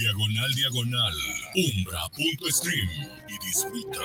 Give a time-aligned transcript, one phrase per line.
[0.00, 1.14] diagonal diagonal,
[1.54, 2.88] umbra.stream
[3.28, 4.00] y disfruta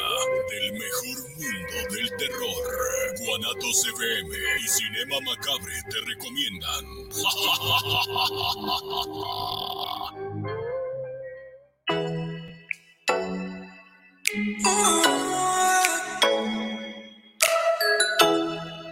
[0.49, 3.15] del mejor mundo del terror.
[3.25, 6.85] Guanatos FM y Cinema Macabre te recomiendan.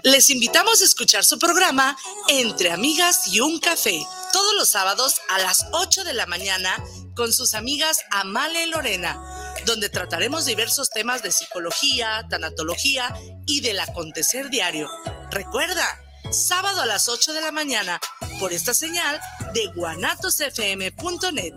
[0.04, 1.98] Les invitamos a escuchar su programa
[2.30, 6.78] Entre Amigas y un Café, todos los sábados a las 8 de la mañana
[7.16, 9.22] con sus amigas Amale y Lorena,
[9.66, 13.14] donde trataremos diversos temas de psicología, tanatología
[13.46, 14.90] y del acontecer diario.
[15.32, 15.86] Recuerda,
[16.32, 18.00] sábado a las 8 de la mañana
[18.40, 19.20] por esta señal
[19.54, 21.54] de guanatosfm.net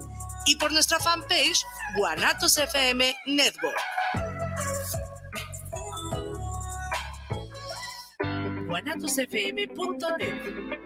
[0.47, 1.65] y por nuestra fanpage
[1.97, 3.77] Guanatos FM Network.
[8.67, 10.86] guanatosfm.net.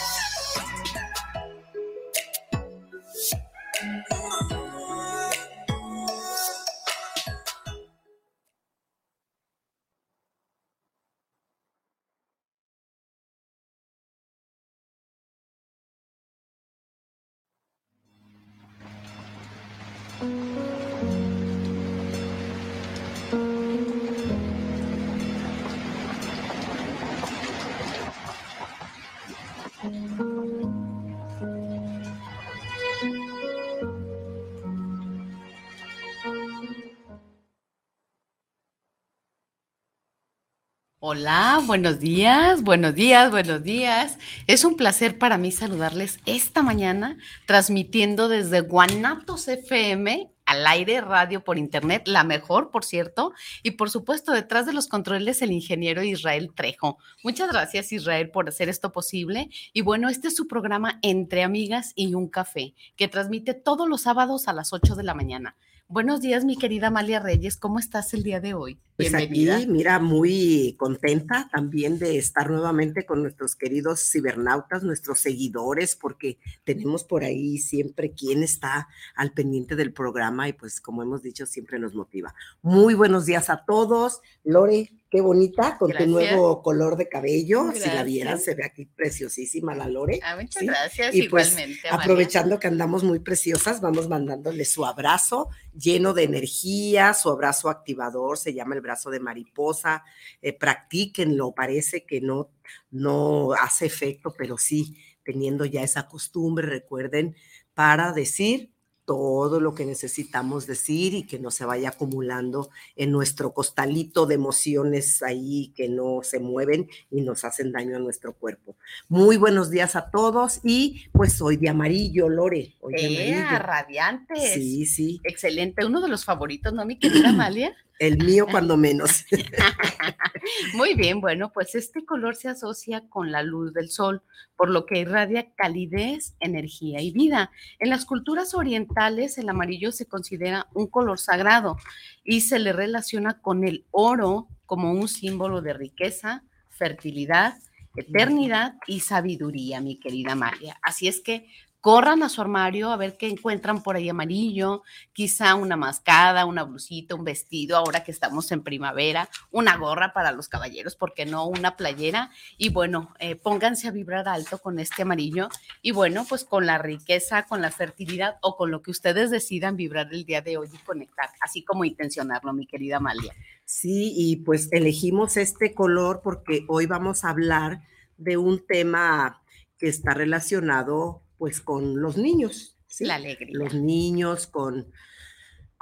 [41.13, 44.17] Hola, buenos días, buenos días, buenos días.
[44.47, 51.43] Es un placer para mí saludarles esta mañana, transmitiendo desde Guanatos FM al aire, radio
[51.43, 56.01] por internet, la mejor, por cierto, y por supuesto detrás de los controles el ingeniero
[56.01, 56.97] Israel Trejo.
[57.25, 59.49] Muchas gracias Israel por hacer esto posible.
[59.73, 64.03] Y bueno, este es su programa Entre Amigas y un Café, que transmite todos los
[64.03, 65.57] sábados a las 8 de la mañana.
[65.91, 67.57] Buenos días, mi querida Amalia Reyes.
[67.57, 68.79] ¿Cómo estás el día de hoy?
[68.95, 75.97] Pues aquí, mira, muy contenta también de estar nuevamente con nuestros queridos cibernautas, nuestros seguidores,
[75.97, 81.23] porque tenemos por ahí siempre quien está al pendiente del programa y pues como hemos
[81.23, 82.33] dicho, siempre nos motiva.
[82.61, 84.21] Muy buenos días a todos.
[84.45, 87.73] Lore, Qué bonita, con tu nuevo color de cabello.
[87.73, 90.21] Si la vieran, se ve aquí preciosísima la Lore.
[90.23, 91.89] Ah, muchas gracias, y pues, igualmente.
[91.89, 98.37] aprovechando que andamos muy preciosas, vamos mandándole su abrazo lleno de energía, su abrazo activador,
[98.37, 100.05] se llama el brazo de mariposa.
[100.41, 102.49] Eh, practíquenlo, parece que no,
[102.89, 104.95] no hace efecto, pero sí,
[105.25, 107.35] teniendo ya esa costumbre, recuerden,
[107.73, 108.71] para decir
[109.11, 114.35] todo lo que necesitamos decir y que no se vaya acumulando en nuestro costalito de
[114.35, 118.77] emociones ahí que no se mueven y nos hacen daño a nuestro cuerpo.
[119.09, 122.75] Muy buenos días a todos y pues hoy de amarillo, Lore.
[122.79, 123.59] Hoy de amarillo.
[123.59, 124.53] radiantes.
[124.53, 125.19] Sí, sí.
[125.25, 127.75] Excelente, uno de los favoritos, ¿no, mi querida Amalia?
[128.01, 129.25] El mío cuando menos.
[130.73, 134.23] Muy bien, bueno, pues este color se asocia con la luz del sol,
[134.57, 137.51] por lo que irradia calidez, energía y vida.
[137.77, 141.77] En las culturas orientales el amarillo se considera un color sagrado
[142.23, 147.53] y se le relaciona con el oro como un símbolo de riqueza, fertilidad,
[147.95, 150.79] eternidad y sabiduría, mi querida María.
[150.81, 151.45] Así es que
[151.81, 154.83] corran a su armario a ver qué encuentran por ahí amarillo,
[155.13, 160.31] quizá una mascada, una blusita, un vestido, ahora que estamos en primavera, una gorra para
[160.31, 161.47] los caballeros, ¿por qué no?
[161.47, 162.29] Una playera.
[162.57, 165.49] Y bueno, eh, pónganse a vibrar alto con este amarillo
[165.81, 169.75] y bueno, pues con la riqueza, con la fertilidad o con lo que ustedes decidan
[169.75, 173.33] vibrar el día de hoy y conectar, así como intencionarlo, mi querida Amalia.
[173.65, 177.81] Sí, y pues elegimos este color porque hoy vamos a hablar
[178.17, 179.41] de un tema
[179.79, 182.77] que está relacionado pues con los niños.
[182.99, 183.57] La alegría.
[183.57, 184.93] Los niños con,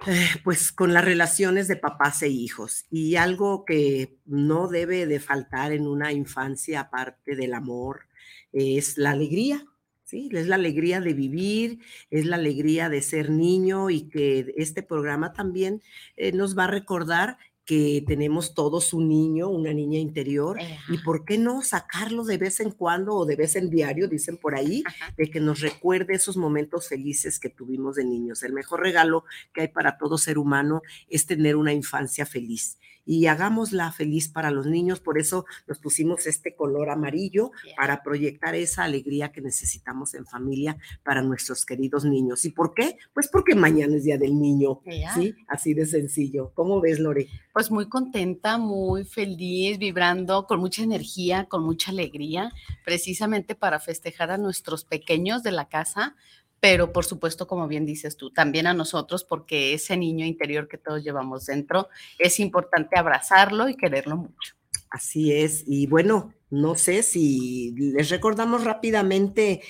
[0.07, 5.19] Eh, pues con las relaciones de papás e hijos y algo que no debe de
[5.19, 8.07] faltar en una infancia aparte del amor
[8.53, 9.65] es la alegría,
[10.05, 10.29] ¿sí?
[10.31, 11.79] Es la alegría de vivir,
[12.09, 15.81] es la alegría de ser niño y que este programa también
[16.15, 17.37] eh, nos va a recordar
[17.69, 20.57] que tenemos todos un niño, una niña interior,
[20.87, 24.37] y por qué no sacarlo de vez en cuando o de vez en diario, dicen
[24.37, 24.83] por ahí,
[25.15, 28.41] de que nos recuerde esos momentos felices que tuvimos de niños.
[28.41, 29.23] El mejor regalo
[29.53, 32.79] que hay para todo ser humano es tener una infancia feliz
[33.09, 34.99] y hagámosla feliz para los niños.
[34.99, 40.77] Por eso nos pusimos este color amarillo para proyectar esa alegría que necesitamos en familia
[41.01, 42.45] para nuestros queridos niños.
[42.45, 42.97] ¿Y por qué?
[43.15, 44.81] Pues porque mañana es Día del Niño.
[45.15, 45.33] ¿Sí?
[45.47, 46.51] Así de sencillo.
[46.53, 47.27] ¿Cómo ves, Lore?
[47.51, 52.51] Pues muy contenta, muy feliz, vibrando con mucha energía, con mucha alegría,
[52.85, 56.15] precisamente para festejar a nuestros pequeños de la casa,
[56.59, 60.77] pero por supuesto, como bien dices tú, también a nosotros, porque ese niño interior que
[60.77, 64.55] todos llevamos dentro, es importante abrazarlo y quererlo mucho.
[64.89, 69.61] Así es, y bueno, no sé si les recordamos rápidamente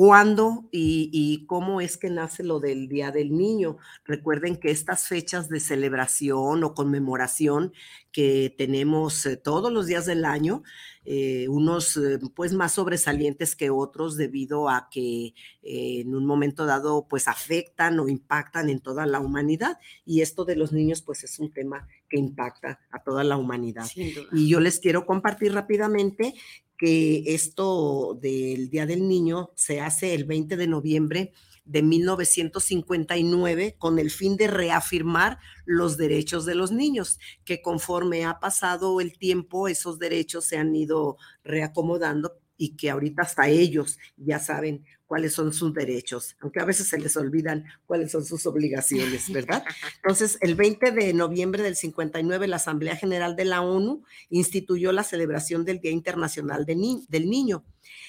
[0.00, 3.76] cuándo y, cómo es que nace lo del Día del Niño.
[4.06, 7.74] Recuerden que estas fechas de celebración o conmemoración
[8.10, 10.62] que tenemos eh, todos los días del año,
[11.04, 17.06] eh, unos eh, pues más sobresalientes que otros debido a que en un momento dado
[17.06, 21.38] pues afectan o impactan en toda la humanidad y esto de los niños pues es
[21.38, 23.86] un tema que impacta a toda la humanidad.
[24.32, 26.34] Y yo les quiero compartir rápidamente
[26.80, 31.32] que esto del Día del Niño se hace el 20 de noviembre
[31.66, 38.40] de 1959 con el fin de reafirmar los derechos de los niños, que conforme ha
[38.40, 44.38] pasado el tiempo, esos derechos se han ido reacomodando y que ahorita hasta ellos ya
[44.38, 49.28] saben cuáles son sus derechos, aunque a veces se les olvidan cuáles son sus obligaciones,
[49.32, 49.64] ¿verdad?
[49.96, 55.02] Entonces, el 20 de noviembre del 59, la Asamblea General de la ONU instituyó la
[55.02, 57.64] celebración del Día Internacional del Niño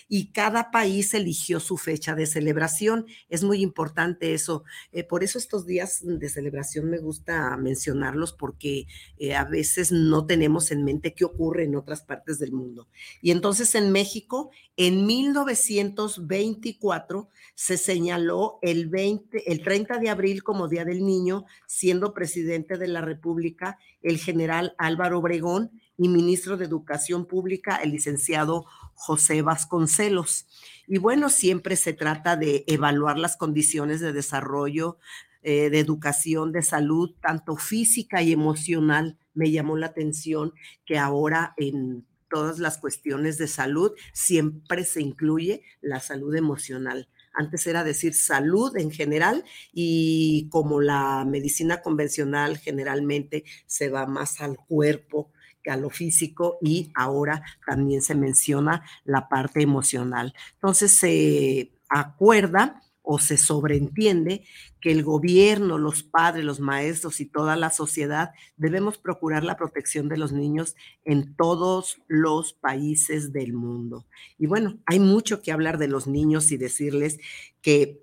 [0.07, 3.05] y cada país eligió su fecha de celebración.
[3.29, 4.63] Es muy importante eso.
[4.91, 8.87] Eh, por eso estos días de celebración me gusta mencionarlos porque
[9.17, 12.87] eh, a veces no tenemos en mente qué ocurre en otras partes del mundo.
[13.21, 20.67] Y entonces en México, en 1924, se señaló el, 20, el 30 de abril como
[20.67, 26.65] Día del Niño, siendo presidente de la República el general Álvaro Obregón y ministro de
[26.65, 30.47] Educación Pública, el licenciado José Vasconcelos.
[30.87, 34.97] Y bueno, siempre se trata de evaluar las condiciones de desarrollo,
[35.43, 39.17] eh, de educación, de salud, tanto física y emocional.
[39.33, 40.53] Me llamó la atención
[40.85, 47.09] que ahora en todas las cuestiones de salud siempre se incluye la salud emocional.
[47.33, 49.43] Antes era decir salud en general
[49.73, 55.31] y como la medicina convencional generalmente se va más al cuerpo,
[55.69, 60.33] a lo físico y ahora también se menciona la parte emocional.
[60.53, 64.43] Entonces se acuerda o se sobreentiende
[64.79, 70.09] que el gobierno, los padres, los maestros y toda la sociedad debemos procurar la protección
[70.09, 74.05] de los niños en todos los países del mundo.
[74.37, 77.19] Y bueno, hay mucho que hablar de los niños y decirles
[77.61, 77.99] que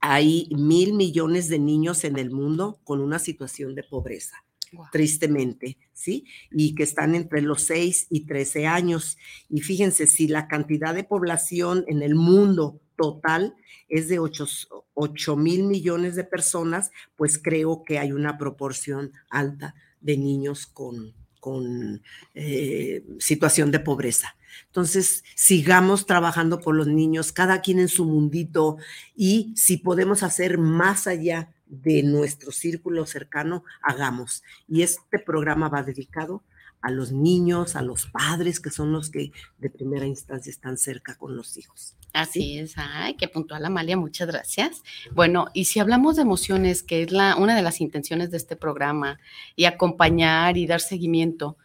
[0.00, 4.44] hay mil millones de niños en el mundo con una situación de pobreza
[4.92, 6.24] tristemente, ¿sí?
[6.50, 9.16] Y que están entre los 6 y 13 años.
[9.48, 13.54] Y fíjense, si la cantidad de población en el mundo total
[13.88, 20.16] es de 8, mil millones de personas, pues creo que hay una proporción alta de
[20.16, 22.02] niños con, con
[22.34, 24.36] eh, situación de pobreza.
[24.66, 28.78] Entonces, sigamos trabajando por los niños, cada quien en su mundito,
[29.14, 34.42] y si podemos hacer más allá de nuestro círculo cercano hagamos.
[34.68, 36.42] Y este programa va dedicado
[36.80, 41.16] a los niños, a los padres, que son los que de primera instancia están cerca
[41.16, 41.96] con los hijos.
[42.16, 44.82] Así es, ay, qué puntual Amalia, muchas gracias.
[45.12, 48.56] Bueno, y si hablamos de emociones, que es la, una de las intenciones de este
[48.56, 49.20] programa,
[49.54, 51.58] y acompañar y dar seguimiento,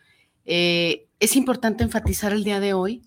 [0.43, 3.01] eh, es importante enfatizar el día de hoy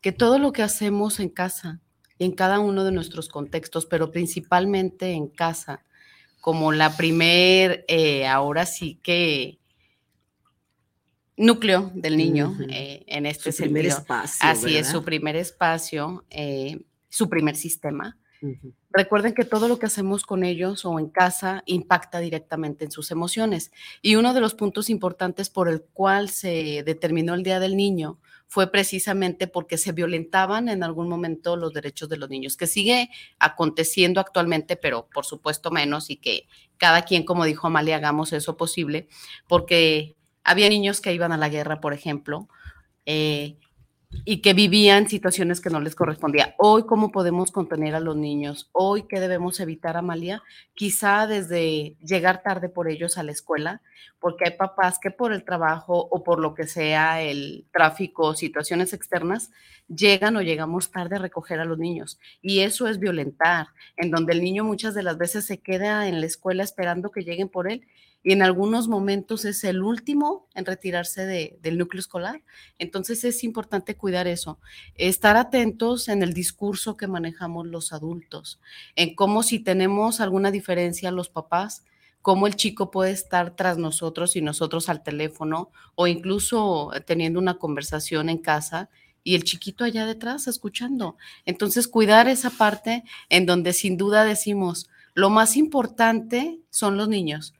[0.00, 1.80] que todo lo que hacemos en casa,
[2.18, 5.84] en cada uno de nuestros contextos, pero principalmente en casa,
[6.40, 9.58] como la primer, eh, ahora sí que
[11.36, 14.48] núcleo del niño eh, en este su primer espacio.
[14.48, 18.18] Así es, su primer espacio, eh, su primer sistema.
[18.90, 23.10] Recuerden que todo lo que hacemos con ellos o en casa impacta directamente en sus
[23.10, 23.72] emociones.
[24.02, 28.18] Y uno de los puntos importantes por el cual se determinó el Día del Niño
[28.48, 33.10] fue precisamente porque se violentaban en algún momento los derechos de los niños, que sigue
[33.38, 38.56] aconteciendo actualmente, pero por supuesto menos y que cada quien, como dijo Amalia, hagamos eso
[38.56, 39.08] posible,
[39.48, 40.15] porque
[40.46, 42.48] había niños que iban a la guerra, por ejemplo,
[43.04, 43.58] eh,
[44.24, 46.54] y que vivían situaciones que no les correspondía.
[46.58, 48.70] Hoy, ¿cómo podemos contener a los niños?
[48.70, 50.44] Hoy, ¿qué debemos evitar, Amalia?
[50.74, 53.82] Quizá desde llegar tarde por ellos a la escuela,
[54.20, 58.92] porque hay papás que por el trabajo o por lo que sea, el tráfico, situaciones
[58.92, 59.50] externas,
[59.88, 62.20] llegan o llegamos tarde a recoger a los niños.
[62.40, 66.20] Y eso es violentar, en donde el niño muchas de las veces se queda en
[66.20, 67.84] la escuela esperando que lleguen por él
[68.22, 71.24] y en algunos momentos es el último en retirarse
[71.60, 72.42] del núcleo escolar.
[72.78, 74.58] Entonces es importante cuidar eso,
[74.96, 78.60] estar atentos en el discurso que manejamos los adultos,
[78.96, 81.84] en cómo si tenemos alguna diferencia los papás,
[82.20, 87.58] cómo el chico puede estar tras nosotros y nosotros al teléfono o incluso teniendo una
[87.58, 88.90] conversación en casa
[89.22, 91.16] y el chiquito allá detrás escuchando.
[91.44, 97.54] Entonces, cuidar esa parte en donde sin duda decimos, lo más importante son los niños.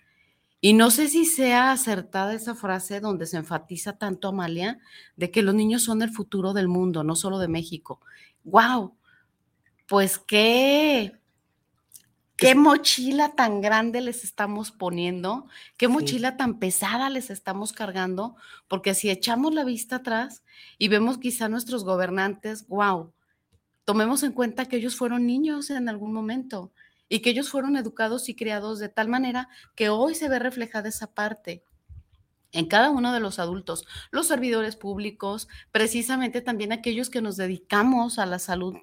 [0.67, 4.81] Y no sé si sea acertada esa frase donde se enfatiza tanto Amalia
[5.15, 8.01] de que los niños son el futuro del mundo, no solo de México.
[8.43, 8.97] ¡Wow!
[9.87, 11.21] Pues qué,
[12.35, 15.47] qué mochila tan grande les estamos poniendo,
[15.77, 18.35] qué mochila tan pesada les estamos cargando,
[18.67, 20.43] porque si echamos la vista atrás
[20.79, 23.13] y vemos quizá nuestros gobernantes, wow,
[23.85, 26.73] tomemos en cuenta que ellos fueron niños en algún momento
[27.09, 30.89] y que ellos fueron educados y criados de tal manera que hoy se ve reflejada
[30.89, 31.63] esa parte
[32.53, 38.19] en cada uno de los adultos, los servidores públicos, precisamente también aquellos que nos dedicamos
[38.19, 38.75] a la salud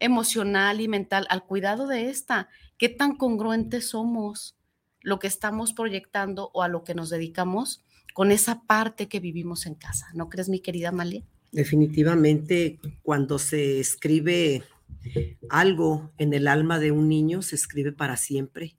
[0.00, 4.56] emocional y mental, al cuidado de esta, qué tan congruentes somos
[5.00, 9.66] lo que estamos proyectando o a lo que nos dedicamos con esa parte que vivimos
[9.66, 10.08] en casa.
[10.14, 11.22] ¿No crees, mi querida Malia?
[11.52, 14.62] Definitivamente, cuando se escribe
[15.50, 18.76] algo en el alma de un niño se escribe para siempre.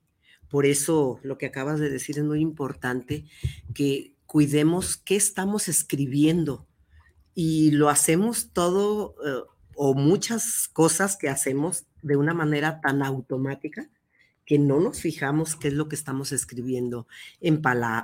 [0.50, 3.26] Por eso lo que acabas de decir es muy importante,
[3.74, 6.68] que cuidemos qué estamos escribiendo
[7.36, 9.44] y lo hacemos todo eh,
[9.76, 13.90] o muchas cosas que hacemos de una manera tan automática
[14.46, 17.08] que no nos fijamos qué es lo que estamos escribiendo
[17.40, 17.62] en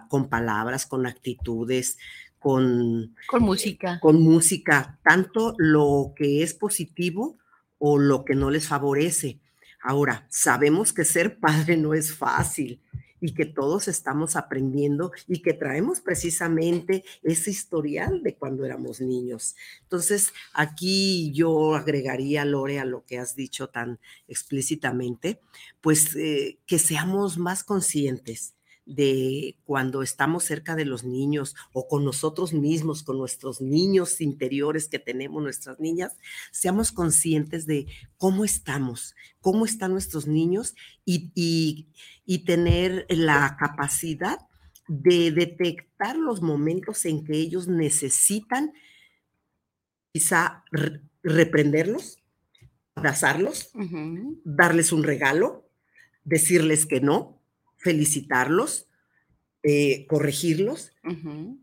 [0.08, 1.98] con palabras, con actitudes,
[2.40, 4.00] con, con música.
[4.00, 7.39] Con música, tanto lo que es positivo
[7.80, 9.40] o lo que no les favorece.
[9.82, 12.82] Ahora, sabemos que ser padre no es fácil
[13.22, 19.56] y que todos estamos aprendiendo y que traemos precisamente ese historial de cuando éramos niños.
[19.82, 25.42] Entonces, aquí yo agregaría, Lore, a lo que has dicho tan explícitamente,
[25.82, 28.54] pues eh, que seamos más conscientes
[28.90, 34.88] de cuando estamos cerca de los niños o con nosotros mismos, con nuestros niños interiores
[34.88, 36.18] que tenemos, nuestras niñas,
[36.52, 37.86] seamos conscientes de
[38.18, 40.74] cómo estamos, cómo están nuestros niños
[41.06, 41.32] y,
[42.26, 44.40] y, tener la capacidad
[44.88, 48.74] de detectar los momentos en que ellos necesitan
[50.12, 50.64] quizá
[51.22, 52.18] reprenderlos,
[52.96, 53.72] abrazarlos,
[54.44, 55.70] darles un regalo,
[56.24, 57.39] decirles que no,
[57.80, 58.88] felicitarlos,
[59.64, 60.94] eh, corregirlos,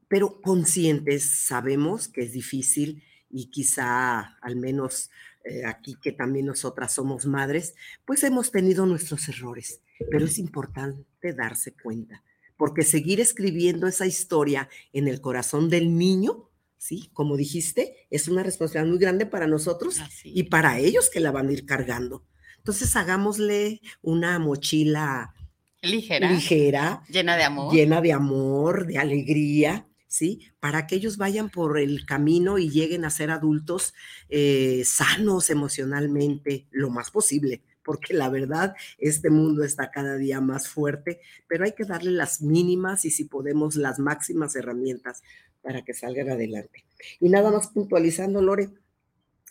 [0.08, 5.10] pero conscientes, sabemos que es difícil y quizá al menos
[5.44, 9.80] eh, aquí que también nosotras somos madres, pues hemos tenido nuestros errores,
[10.10, 12.22] pero es importante darse cuenta,
[12.56, 17.10] porque seguir escribiendo esa historia en el corazón del niño, ¿sí?
[17.12, 21.48] Como dijiste, es una responsabilidad muy grande para nosotros y para ellos que la van
[21.48, 22.26] a ir cargando.
[22.58, 25.35] Entonces hagámosle una mochila
[25.82, 30.48] ligera, ligera, llena de amor, llena de amor, de alegría, ¿sí?
[30.60, 33.94] Para que ellos vayan por el camino y lleguen a ser adultos
[34.28, 40.68] eh, sanos emocionalmente lo más posible, porque la verdad, este mundo está cada día más
[40.68, 45.22] fuerte, pero hay que darle las mínimas y si podemos las máximas herramientas
[45.62, 46.84] para que salgan adelante.
[47.20, 48.70] Y nada más puntualizando, Lore,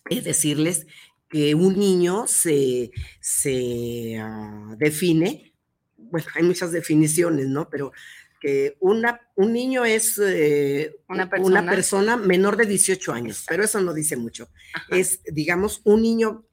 [0.10, 0.88] es decirles
[1.30, 5.55] que un niño se, se ah, define
[6.12, 7.70] bueno, hay muchas definiciones, ¿no?
[7.70, 7.92] Pero
[8.40, 12.18] que una, un niño es eh, una, persona?
[12.18, 14.50] menor de 18 años, pero eso no dice mucho.
[14.90, 16.46] Es, digamos, un niño,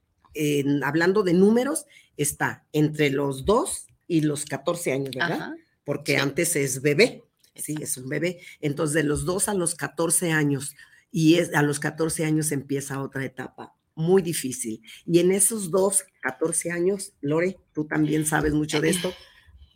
[0.85, 5.55] hablando de números, está entre los 2 y los 14 años, ¿verdad?
[5.85, 8.41] Porque antes es bebé, sí, es un bebé.
[8.61, 10.75] Entonces, de los 2 a los 14 años,
[11.11, 14.83] y es, a los 14 años empieza otra etapa muy difícil.
[15.07, 19.13] Y en esos dos, 14 años, Lore, tú también sabes mucho de esto,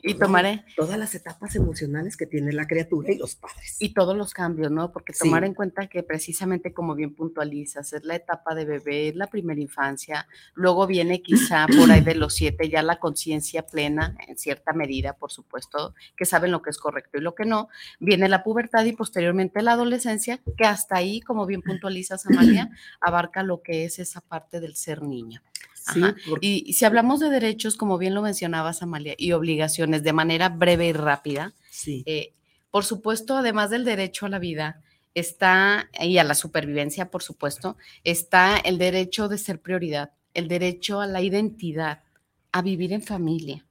[0.02, 0.64] y tomaré.
[0.76, 3.76] Todas las etapas emocionales que tiene la criatura y los padres.
[3.80, 4.92] Y todos los cambios, ¿no?
[4.92, 9.16] Porque tomar en cuenta que precisamente como bien puntualizas, es la etapa de bebé, es
[9.16, 14.16] la primera infancia, luego viene quizá por ahí de los siete ya la conciencia plena,
[14.26, 17.68] en cierta medida, por supuesto, que saben lo que es correcto y lo que no,
[17.98, 23.42] viene la pubertad y posteriormente la adolescencia, que hasta ahí, como bien puntualizas, Amalia, abarca
[23.42, 25.42] lo que es esa parte del ser niño.
[26.40, 30.88] Y, si hablamos de derechos, como bien lo mencionabas, Amalia, y obligaciones de manera breve
[30.88, 31.54] y rápida,
[31.86, 32.32] eh,
[32.70, 34.82] por supuesto, además del derecho a la vida,
[35.14, 41.00] está, y a la supervivencia, por supuesto, está el derecho de ser prioridad, el derecho
[41.00, 42.02] a la identidad,
[42.52, 43.64] a vivir en familia,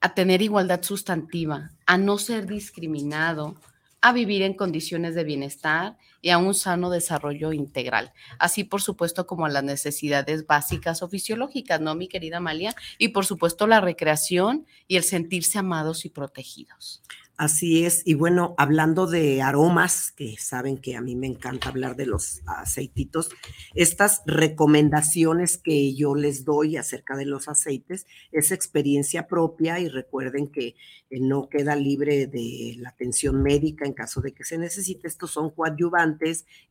[0.00, 3.56] a tener igualdad sustantiva, a no ser discriminado,
[4.00, 9.26] a vivir en condiciones de bienestar y a un sano desarrollo integral, así por supuesto
[9.26, 12.74] como a las necesidades básicas o fisiológicas, ¿no, mi querida Amalia?
[12.98, 17.02] Y por supuesto la recreación y el sentirse amados y protegidos.
[17.40, 21.96] Así es, y bueno, hablando de aromas, que saben que a mí me encanta hablar
[21.96, 23.30] de los aceititos,
[23.74, 30.48] estas recomendaciones que yo les doy acerca de los aceites es experiencia propia y recuerden
[30.48, 30.76] que
[31.08, 35.08] eh, no queda libre de la atención médica en caso de que se necesite.
[35.08, 36.09] Estos son coadyuvantes,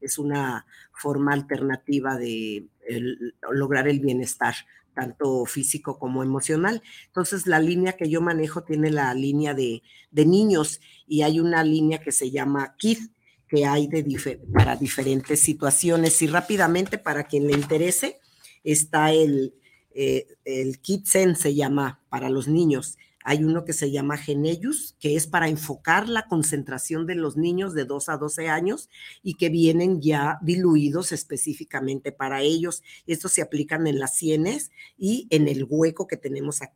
[0.02, 2.68] es una forma alternativa de
[3.52, 4.56] lograr el bienestar
[5.00, 6.82] tanto físico como emocional.
[7.08, 9.82] Entonces, la línea que yo manejo tiene la línea de,
[10.12, 12.98] niños y hay una línea que se llama KID,
[13.48, 14.04] que hay de
[14.54, 16.22] para diferentes situaciones.
[16.22, 18.20] Y rápidamente, para quien le interese,
[18.64, 19.56] está el,
[19.92, 22.98] eh, el Kit Zen, se llama para los niños.
[23.30, 27.76] Hay uno que se llama Genellus, que es para enfocar la concentración de los niños
[27.76, 28.90] de 2 a 12 años
[29.22, 32.82] y que vienen ya diluidos específicamente para ellos.
[33.06, 36.74] Estos se aplican en las sienes y en el hueco que tenemos acá,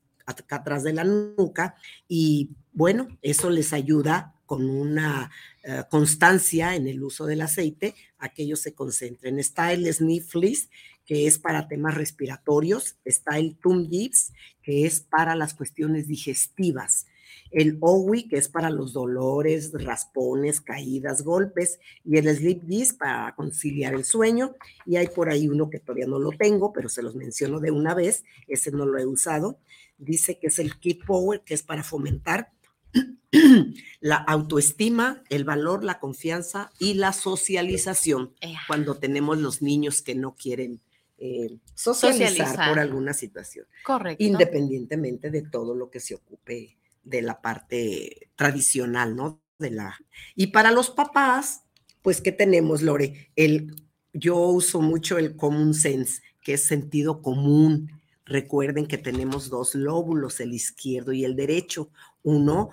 [0.55, 1.73] atrás de la nuca.
[2.07, 5.31] Y bueno, eso les ayuda con una
[5.63, 9.39] eh, constancia en el uso del aceite a que ellos se concentren.
[9.39, 10.69] Está el Snifflis,
[11.05, 17.07] que es para temas respiratorios, está el Tum Gips, que es para las cuestiones digestivas,
[17.51, 23.35] el OWI, que es para los dolores, raspones, caídas, golpes, y el Sleep Gis para
[23.35, 24.55] conciliar el sueño,
[24.85, 27.71] y hay por ahí uno que todavía no lo tengo, pero se los menciono de
[27.71, 29.59] una vez, ese no lo he usado,
[29.97, 32.51] dice que es el Keep Power, que es para fomentar
[33.99, 38.33] la autoestima, el valor, la confianza y la socialización
[38.67, 40.81] cuando tenemos los niños que no quieren
[41.17, 43.65] eh, socializar, por alguna situación.
[43.85, 44.23] Correcto.
[44.23, 49.41] Independientemente de todo lo que se ocupe de la parte tradicional, ¿no?
[49.59, 49.97] De la...
[50.35, 51.63] Y para los papás,
[52.01, 53.31] pues, ¿qué tenemos, Lore?
[53.35, 53.75] El,
[54.13, 57.91] yo uso mucho el common sense, que es sentido común.
[58.25, 61.89] Recuerden que tenemos dos lóbulos, el izquierdo y el derecho.
[62.23, 62.71] Uno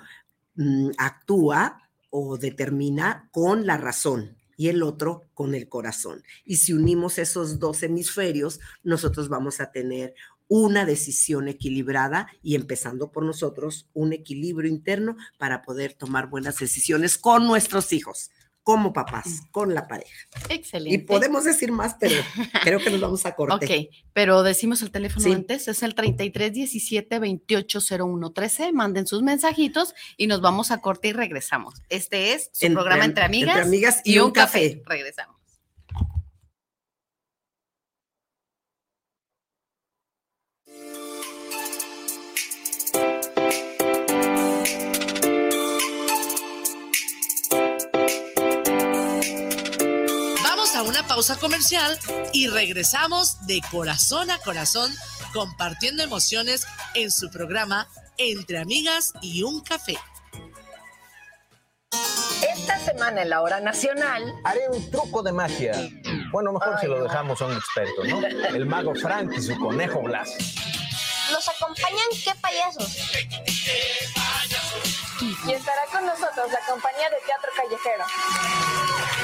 [0.55, 6.23] mm, actúa o determina con la razón, y el otro con el corazón.
[6.44, 10.12] Y si unimos esos dos hemisferios, nosotros vamos a tener
[10.49, 17.16] una decisión equilibrada y empezando por nosotros, un equilibrio interno para poder tomar buenas decisiones
[17.16, 20.29] con nuestros hijos como papás, con la pareja.
[20.49, 20.94] Excelente.
[20.94, 22.14] Y podemos decir más, pero
[22.62, 23.66] creo que nos vamos a corte.
[23.66, 28.73] Ok, pero decimos el teléfono antes, es el 33 17 28 01 13.
[28.73, 31.83] Manden sus mensajitos y nos vamos a corte y regresamos.
[31.88, 34.83] Este es su programa Entre Amigas, entre amigas y, un, café.
[34.87, 35.40] Regresamos.
[51.20, 51.98] Pausa comercial
[52.33, 54.90] y regresamos de corazón a corazón
[55.35, 59.98] compartiendo emociones en su programa Entre Amigas y un Café.
[62.40, 65.72] Esta semana en la hora nacional haré un truco de magia.
[66.33, 68.26] Bueno, mejor si lo dejamos a un experto, ¿no?
[68.26, 70.30] El mago Frank y su conejo Blas.
[71.30, 72.96] ¿Nos acompañan qué payasos?
[75.20, 79.19] Y estará con nosotros la compañía de teatro callejero.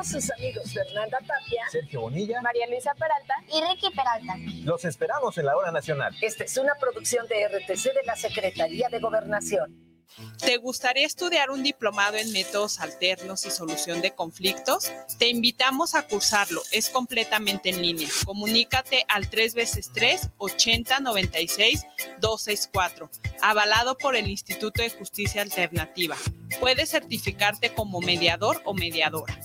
[0.00, 4.34] Somos sus amigos Fernanda Tapia, Sergio Bonilla, María Luisa Peralta y Ricky Peralta.
[4.64, 6.16] Los esperamos en la hora nacional.
[6.22, 9.90] Esta es una producción de RTC de la Secretaría de Gobernación.
[10.38, 14.90] ¿Te gustaría estudiar un diplomado en métodos alternos y solución de conflictos?
[15.18, 16.62] Te invitamos a cursarlo.
[16.72, 18.08] Es completamente en línea.
[18.24, 21.86] Comunícate al 3 veces 3 80 96
[22.20, 23.10] 264,
[23.42, 26.16] avalado por el Instituto de Justicia Alternativa.
[26.58, 29.38] Puedes certificarte como mediador o mediadora.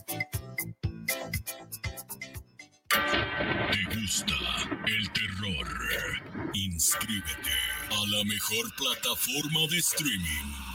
[4.06, 4.36] Gusta
[4.86, 5.68] el terror?
[6.54, 7.58] Inscríbete
[7.90, 10.75] a la mejor plataforma de streaming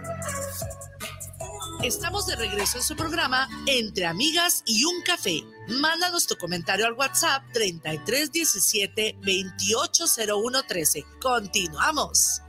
[1.83, 5.41] Estamos de regreso en su programa Entre Amigas y un Café.
[5.67, 11.05] Mándanos tu comentario al WhatsApp 3317 280113.
[11.19, 12.43] Continuamos.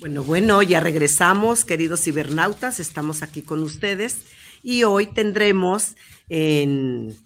[0.00, 4.22] Bueno, bueno, ya regresamos, queridos cibernautas, estamos aquí con ustedes
[4.64, 5.94] y hoy tendremos
[6.28, 7.16] en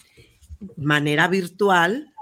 [0.76, 2.12] manera virtual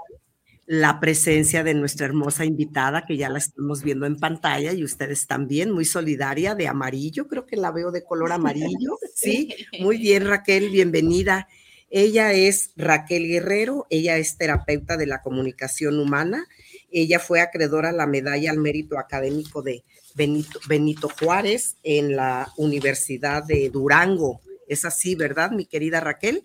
[0.67, 5.27] la presencia de nuestra hermosa invitada, que ya la estamos viendo en pantalla y ustedes
[5.27, 9.53] también, muy solidaria, de amarillo, creo que la veo de color amarillo, ¿sí?
[9.79, 11.47] Muy bien, Raquel, bienvenida.
[11.91, 16.47] Ella es Raquel Guerrero, ella es terapeuta de la comunicación humana,
[16.91, 19.83] ella fue acreedora a la medalla al mérito académico de
[20.15, 24.41] Benito, Benito Juárez en la Universidad de Durango.
[24.67, 26.43] Es así, ¿verdad, mi querida Raquel?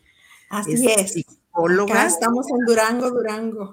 [0.50, 1.24] Así es.
[1.50, 2.06] Psicóloga.
[2.06, 3.72] estamos en Durango, Durango.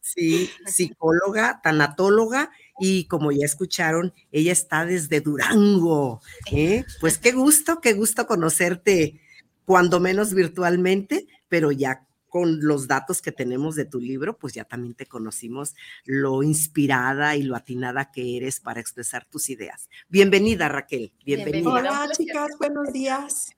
[0.00, 6.20] Sí, psicóloga, tanatóloga y como ya escucharon, ella está desde Durango.
[6.50, 6.84] ¿eh?
[7.00, 9.20] Pues qué gusto, qué gusto conocerte,
[9.64, 14.64] cuando menos virtualmente, pero ya con los datos que tenemos de tu libro, pues ya
[14.64, 19.88] también te conocimos lo inspirada y lo atinada que eres para expresar tus ideas.
[20.08, 21.12] Bienvenida, Raquel.
[21.24, 21.70] Bienvenida.
[21.70, 23.50] Hola, chicas, buenos días.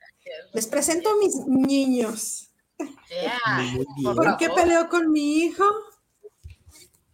[0.53, 2.54] Les presento a mis niños.
[4.03, 5.65] ¿Por qué peleo con mi hijo?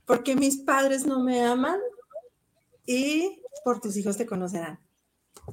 [0.04, 1.78] Porque mis padres no me aman
[2.86, 4.80] y por tus hijos te conocerán.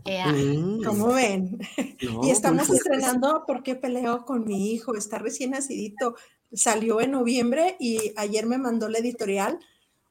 [0.05, 0.83] Mm.
[0.83, 1.59] Como ven?
[1.97, 4.95] y estamos estrenando ¿Por qué peleo con mi hijo?
[4.95, 6.15] Está recién nacidito.
[6.53, 9.59] Salió en noviembre y ayer me mandó la editorial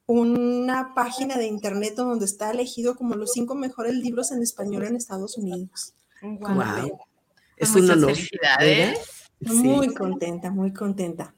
[0.07, 4.97] una página de internet donde está elegido como los cinco mejores libros en español en
[4.97, 5.95] Estados Unidos.
[6.23, 6.99] Wow.
[7.57, 8.13] Es un honor.
[9.41, 11.35] Muy contenta, muy contenta.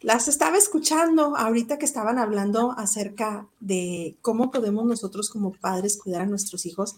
[0.00, 6.22] Las estaba escuchando ahorita que estaban hablando acerca de cómo podemos nosotros como padres cuidar
[6.22, 6.96] a nuestros hijos.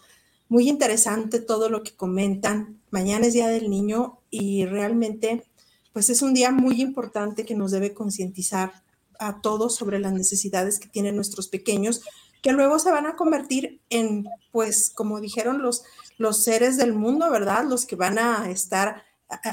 [0.49, 2.81] Muy interesante todo lo que comentan.
[2.91, 5.45] Mañana es Día del Niño y realmente
[5.93, 8.73] pues es un día muy importante que nos debe concientizar
[9.19, 12.03] a todos sobre las necesidades que tienen nuestros pequeños,
[12.43, 15.83] que luego se van a convertir en, pues, como dijeron los,
[16.17, 17.65] los seres del mundo, ¿verdad?
[17.69, 19.05] Los que van a estar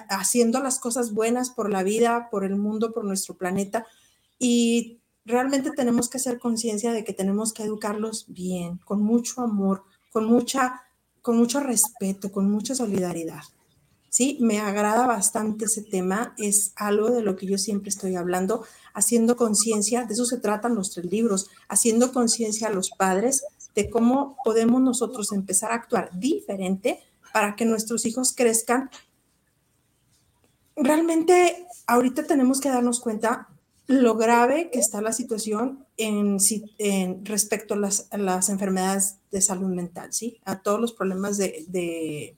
[0.09, 3.85] haciendo las cosas buenas por la vida, por el mundo, por nuestro planeta.
[4.39, 9.83] Y realmente tenemos que hacer conciencia de que tenemos que educarlos bien, con mucho amor,
[10.11, 10.81] con, mucha,
[11.21, 13.41] con mucho respeto, con mucha solidaridad.
[14.09, 18.63] Sí, me agrada bastante ese tema, es algo de lo que yo siempre estoy hablando,
[18.93, 23.43] haciendo conciencia, de eso se tratan los tres libros, haciendo conciencia a los padres
[23.75, 26.99] de cómo podemos nosotros empezar a actuar diferente
[27.31, 28.89] para que nuestros hijos crezcan
[30.77, 33.49] realmente ahorita tenemos que darnos cuenta
[33.87, 36.37] lo grave que está la situación en,
[37.23, 40.41] respecto a las, enfermedades de salud mental, ¿sí?
[40.43, 42.37] A todos los problemas de,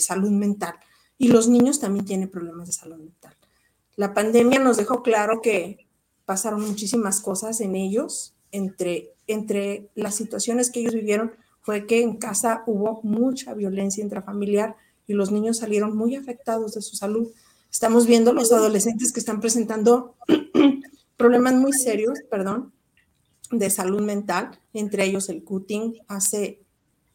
[0.00, 0.74] salud mental.
[1.16, 3.34] Y los niños también tienen problemas de salud mental.
[3.94, 5.86] La pandemia nos dejó claro que
[6.24, 12.16] pasaron muchísimas cosas en ellos, entre, entre las situaciones que ellos vivieron fue que en
[12.16, 17.30] casa hubo mucha violencia intrafamiliar y los niños salieron muy afectados de su salud
[17.74, 20.14] Estamos viendo los adolescentes que están presentando
[21.16, 22.72] problemas muy serios, perdón,
[23.50, 25.96] de salud mental, entre ellos el cutting.
[26.06, 26.60] Hace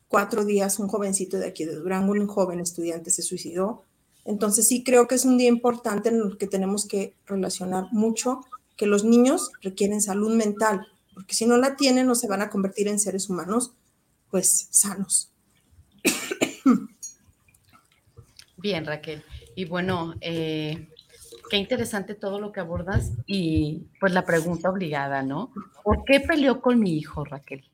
[0.10, 3.86] cuatro días un jovencito de aquí de Durango, un joven estudiante, se suicidó.
[4.26, 8.42] Entonces sí creo que es un día importante en el que tenemos que relacionar mucho
[8.76, 12.50] que los niños requieren salud mental, porque si no la tienen no se van a
[12.50, 13.72] convertir en seres humanos
[14.30, 15.32] pues sanos.
[18.58, 19.24] Bien, Raquel.
[19.60, 20.88] Y bueno, eh,
[21.50, 25.52] qué interesante todo lo que abordas y pues la pregunta obligada, ¿no?
[25.84, 27.70] ¿Por qué peleó con mi hijo, Raquel?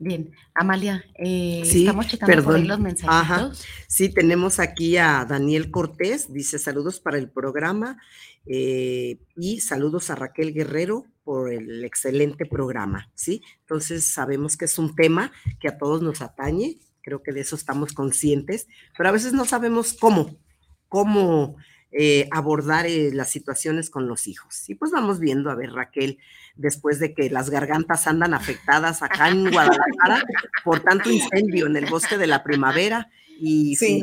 [0.00, 3.64] Bien, Amalia, eh, estamos checando por ahí los mensajitos.
[3.86, 8.02] Sí, tenemos aquí a Daniel Cortés, dice saludos para el programa
[8.46, 13.42] eh, y saludos a Raquel Guerrero por el excelente programa, ¿sí?
[13.60, 15.30] Entonces sabemos que es un tema
[15.60, 19.46] que a todos nos atañe, creo que de eso estamos conscientes, pero a veces no
[19.46, 20.36] sabemos cómo,
[20.88, 21.56] cómo
[21.90, 24.68] eh, abordar las situaciones con los hijos.
[24.68, 26.18] Y pues vamos viendo, a ver, Raquel,
[26.54, 30.22] después de que las gargantas andan afectadas acá en Guadalajara
[30.64, 33.10] por tanto incendio en el bosque de la primavera.
[33.40, 34.02] Y sí.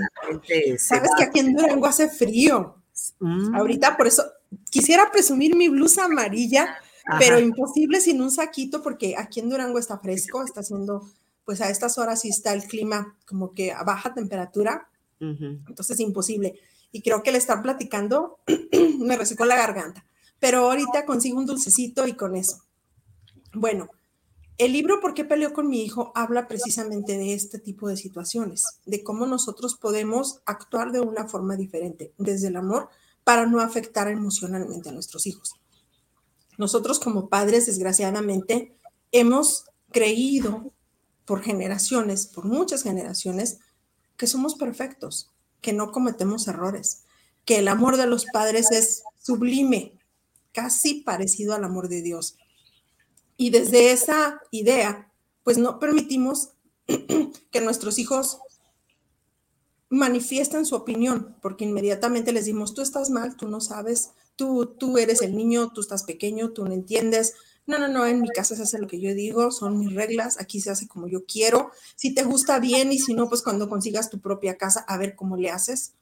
[0.80, 2.82] Sabes que aquí en Durango hace frío.
[3.20, 3.54] Mm.
[3.54, 4.24] Ahorita por eso
[4.72, 6.78] quisiera presumir mi blusa amarilla,
[7.20, 11.08] pero imposible sin un saquito porque aquí en Durango está fresco, está haciendo,
[11.46, 16.60] pues a estas horas sí está el clima como que a baja temperatura, entonces imposible.
[16.92, 18.40] Y creo que le están platicando
[19.00, 20.06] me resecó la garganta
[20.40, 22.64] pero ahorita consigo un dulcecito y con eso.
[23.54, 23.90] Bueno,
[24.58, 26.12] el libro ¿Por qué peleó con mi hijo?
[26.16, 31.56] habla precisamente de este tipo de situaciones, de cómo nosotros podemos actuar de una forma
[31.56, 32.90] diferente, desde el amor,
[33.24, 35.54] para no afectar emocionalmente a nuestros hijos.
[36.58, 38.76] Nosotros como padres, desgraciadamente,
[39.12, 40.72] hemos creído
[41.26, 43.60] por generaciones, por muchas generaciones,
[44.18, 47.04] que somos perfectos, que no cometemos errores,
[47.44, 50.00] que el amor de los padres es sublime,
[50.52, 52.38] casi parecido al amor de Dios.
[53.38, 55.12] Y desde esa idea,
[55.44, 56.52] pues no permitimos
[57.52, 58.40] que nuestros hijos
[59.90, 64.98] manifiesten su opinión, porque inmediatamente les dimos, tú estás mal, tú no sabes, tú, tú
[64.98, 67.34] eres el niño, tú estás pequeño, tú no entiendes.
[67.68, 70.40] No, no, no, en mi casa se hace lo que yo digo, son mis reglas,
[70.40, 71.72] aquí se hace como yo quiero.
[71.96, 75.16] Si te gusta bien y si no, pues cuando consigas tu propia casa, a ver
[75.16, 75.94] cómo le haces.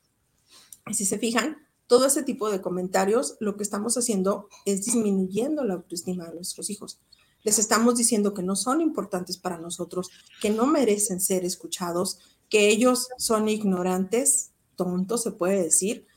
[0.87, 5.63] Y si se fijan, todo ese tipo de comentarios, lo que estamos haciendo es disminuyendo
[5.63, 6.99] la autoestima de nuestros hijos.
[7.43, 10.09] Les estamos diciendo que no son importantes para nosotros,
[10.41, 16.07] que no merecen ser escuchados, que ellos son ignorantes, tontos se puede decir,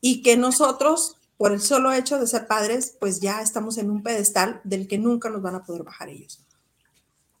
[0.00, 4.02] y que nosotros, por el solo hecho de ser padres, pues ya estamos en un
[4.02, 6.44] pedestal del que nunca nos van a poder bajar ellos.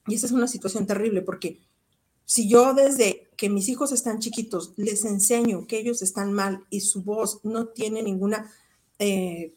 [0.06, 1.60] Y esa es una situación terrible porque
[2.24, 6.80] si yo desde que mis hijos están chiquitos les enseño que ellos están mal y
[6.80, 8.50] su voz no tiene ninguna,
[8.98, 9.52] eh,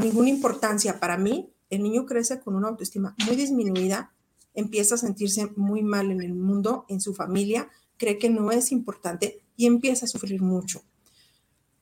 [0.00, 4.14] ninguna importancia para mí, el niño crece con una autoestima muy disminuida,
[4.54, 8.72] empieza a sentirse muy mal en el mundo, en su familia, cree que no es
[8.72, 10.80] importante y empieza a sufrir mucho.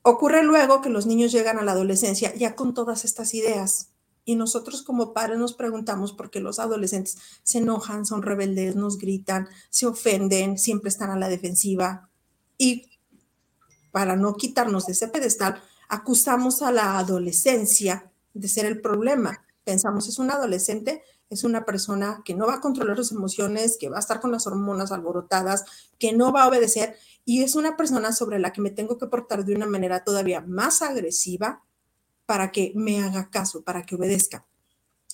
[0.08, 3.90] Ocurre luego que los niños llegan a la adolescencia ya con todas estas ideas,
[4.24, 8.96] y nosotros como padres nos preguntamos por qué los adolescentes se enojan, son rebeldes, nos
[8.96, 12.08] gritan, se ofenden, siempre están a la defensiva.
[12.56, 12.88] Y
[13.90, 19.44] para no quitarnos de ese pedestal, acusamos a la adolescencia de ser el problema.
[19.62, 23.88] Pensamos, es un adolescente, es una persona que no va a controlar sus emociones, que
[23.88, 25.64] va a estar con las hormonas alborotadas,
[25.98, 29.06] que no va a obedecer y es una persona sobre la que me tengo que
[29.06, 31.62] portar de una manera todavía más agresiva,
[32.24, 34.46] para que me haga caso, para que obedezca.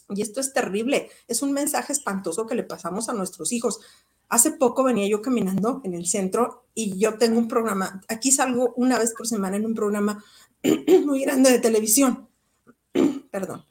[0.08, 3.80] Y esto es terrible, es un mensaje espantoso que le pasamos a nuestros hijos.
[4.28, 8.74] Hace poco venía yo caminando en el centro y yo tengo un programa, aquí salgo
[8.76, 10.24] una vez por semana en un programa
[11.04, 12.28] muy grande de televisión,
[13.30, 13.64] perdón,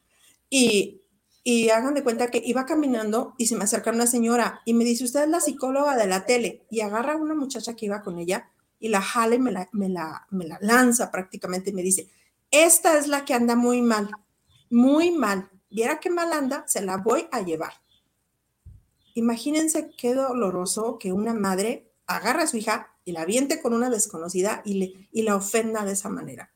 [0.49, 1.02] y,
[1.43, 4.85] y hagan de cuenta que iba caminando y se me acerca una señora y me
[4.85, 8.01] dice, usted es la psicóloga de la tele, y agarra a una muchacha que iba
[8.01, 11.83] con ella y la jale, me la, me la, me la lanza prácticamente y me
[11.83, 12.09] dice,
[12.51, 14.09] esta es la que anda muy mal,
[14.69, 15.49] muy mal.
[15.69, 17.73] Viera qué mal anda, se la voy a llevar.
[19.15, 23.89] Imagínense qué doloroso que una madre agarre a su hija y la aviente con una
[23.89, 26.52] desconocida y, le, y la ofenda de esa manera.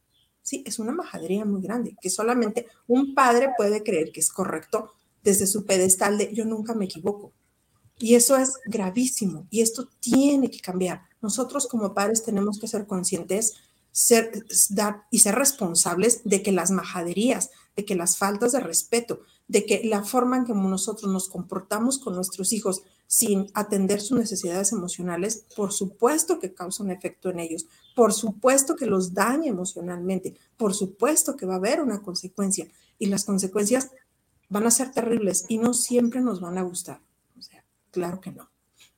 [0.48, 4.94] Sí, es una majadería muy grande, que solamente un padre puede creer que es correcto
[5.22, 7.34] desde su pedestal de yo nunca me equivoco.
[8.00, 11.02] Y eso es gravísimo y esto tiene que cambiar.
[11.22, 13.56] Nosotros como padres tenemos que ser conscientes
[13.92, 19.20] ser, dar y ser responsables de que las majaderías, de que las faltas de respeto,
[19.50, 24.20] de que la forma en que nosotros nos comportamos con nuestros hijos sin atender sus
[24.20, 27.66] necesidades emocionales, por supuesto que causa un efecto en ellos,
[27.96, 32.68] por supuesto que los daña emocionalmente, por supuesto que va a haber una consecuencia
[33.00, 33.92] y las consecuencias
[34.50, 37.00] van a ser terribles y no siempre nos van a gustar.
[37.38, 38.50] O sea, claro que no.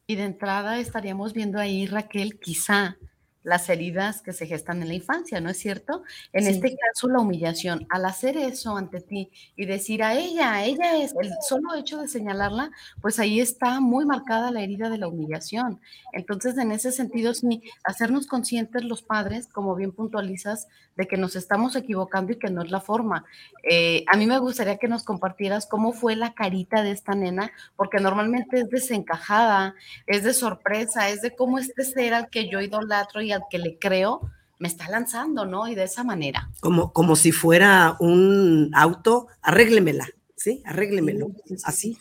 [0.07, 2.97] Y de entrada estaríamos viendo ahí, Raquel, quizá
[3.43, 6.03] las heridas que se gestan en la infancia, ¿no es cierto?
[6.33, 10.97] En este caso, la humillación, al hacer eso ante ti y decir a ella, ella
[10.97, 12.71] es, el solo hecho de señalarla,
[13.01, 15.79] pues ahí está muy marcada la herida de la humillación.
[16.11, 20.67] Entonces, en ese sentido, sí, hacernos conscientes los padres, como bien puntualizas,
[20.99, 23.23] de que nos estamos equivocando y que no es la forma.
[23.63, 27.53] Eh, a mí me gustaría que nos compartieras cómo fue la carita de esta nena,
[27.77, 29.75] porque normalmente es desencajada,
[30.07, 33.59] es de sorpresa, es de cómo este ser al que yo idolatro y al que
[33.59, 35.69] le creo me está lanzando, ¿no?
[35.69, 36.51] Y de esa manera.
[36.59, 40.61] Como, como si fuera un auto, arréglemela, ¿sí?
[40.65, 41.31] Arréglemelo,
[41.63, 41.97] así.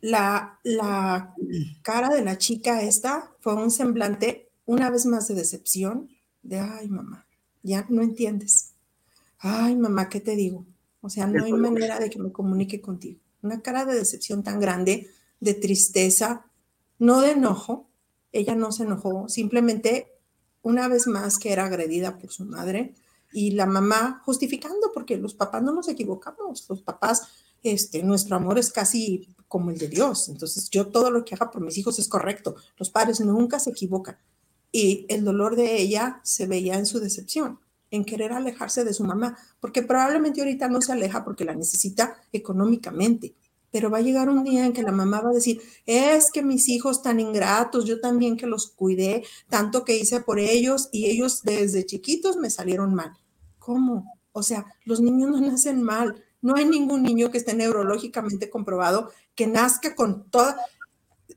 [0.00, 1.34] La, la
[1.82, 6.08] cara de la chica esta fue un semblante, una vez más, de decepción,
[6.42, 7.26] de, ay, mamá,
[7.64, 8.74] ya no entiendes.
[9.38, 10.64] Ay, mamá, ¿qué te digo?
[11.00, 13.18] O sea, no hay manera de que me comunique contigo.
[13.42, 16.46] Una cara de decepción tan grande, de tristeza,
[16.98, 17.88] no de enojo.
[18.32, 20.12] Ella no se enojó, simplemente
[20.62, 22.94] una vez más que era agredida por su madre
[23.32, 27.22] y la mamá justificando, porque los papás no nos equivocamos, los papás,
[27.62, 31.50] este, nuestro amor es casi como el de Dios, entonces yo todo lo que haga
[31.50, 34.16] por mis hijos es correcto, los padres nunca se equivocan
[34.74, 37.60] y el dolor de ella se veía en su decepción,
[37.92, 42.16] en querer alejarse de su mamá, porque probablemente ahorita no se aleja porque la necesita
[42.32, 43.36] económicamente,
[43.70, 46.42] pero va a llegar un día en que la mamá va a decir, es que
[46.42, 51.06] mis hijos tan ingratos, yo también que los cuidé, tanto que hice por ellos y
[51.06, 53.12] ellos desde chiquitos me salieron mal.
[53.60, 54.12] ¿Cómo?
[54.32, 56.20] O sea, los niños no nacen mal.
[56.42, 60.56] No hay ningún niño que esté neurológicamente comprobado que nazca con toda,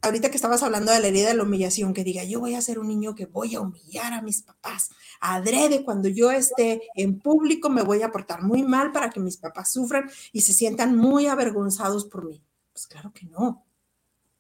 [0.02, 2.62] ahorita que estabas hablando de la herida de la humillación, que diga, yo voy a
[2.62, 4.90] ser un niño que voy a humillar a mis papás.
[5.20, 9.38] Adrede, cuando yo esté en público, me voy a portar muy mal para que mis
[9.38, 12.42] papás sufran y se sientan muy avergonzados por mí.
[12.74, 13.66] Pues claro que no.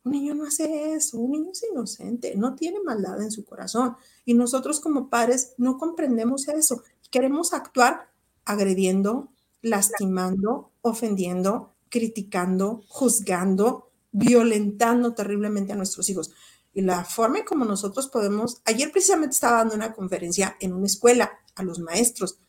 [0.03, 3.97] Un niño no hace eso, un niño es inocente, no tiene maldad en su corazón.
[4.23, 6.83] Y nosotros como padres no comprendemos eso.
[7.11, 8.09] Queremos actuar
[8.45, 13.86] agrediendo, lastimando, ofendiendo, criticando, juzgando,
[14.17, 16.31] violentando terriblemente a nuestros hijos.
[16.73, 20.85] Y la forma en como nosotros podemos, ayer precisamente estaba dando una conferencia en una
[20.85, 22.39] escuela a los maestros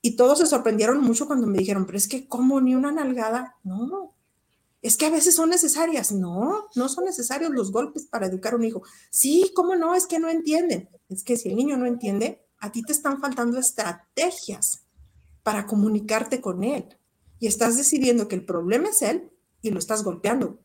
[0.00, 3.56] y todos se sorprendieron mucho cuando me dijeron, pero es que ¿cómo ni una nalgada?
[3.64, 4.14] No,
[4.82, 6.12] es que a veces son necesarias.
[6.12, 8.82] No, no son necesarios los golpes para educar un hijo.
[9.10, 9.94] Sí, ¿cómo no?
[9.94, 10.90] Es que no entienden.
[11.08, 14.82] Es que si el niño no entiende, a ti te están faltando estrategias
[15.42, 16.98] para comunicarte con él.
[17.38, 19.30] Y estás decidiendo que el problema es él
[19.62, 20.63] y lo estás golpeando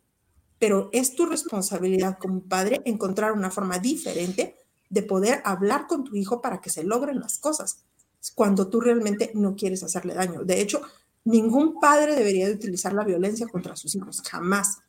[0.60, 4.56] pero es tu responsabilidad como padre encontrar una forma diferente
[4.90, 7.84] de poder hablar con tu hijo para que se logren las cosas
[8.36, 10.44] cuando tú realmente no quieres hacerle daño.
[10.44, 10.82] De hecho,
[11.24, 14.80] ningún padre debería de utilizar la violencia contra sus hijos, jamás.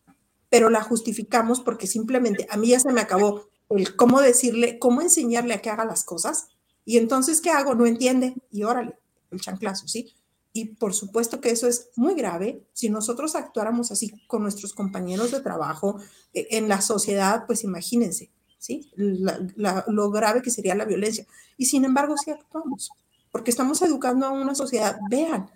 [0.48, 5.00] Pero la justificamos porque simplemente a mí ya se me acabó el cómo decirle, cómo
[5.00, 6.48] enseñarle a que haga las cosas.
[6.84, 7.74] Y entonces, ¿qué hago?
[7.74, 8.34] No entiende.
[8.50, 8.98] Y órale,
[9.30, 10.12] el chanclazo, ¿sí?
[10.52, 12.64] Y por supuesto que eso es muy grave.
[12.72, 16.00] Si nosotros actuáramos así con nuestros compañeros de trabajo
[16.34, 18.90] eh, en la sociedad, pues imagínense, ¿sí?
[18.96, 21.26] lo grave que sería la violencia.
[21.56, 22.90] Y sin embargo, sí actuamos,
[23.30, 24.98] porque estamos educando a una sociedad.
[25.08, 25.48] Vean,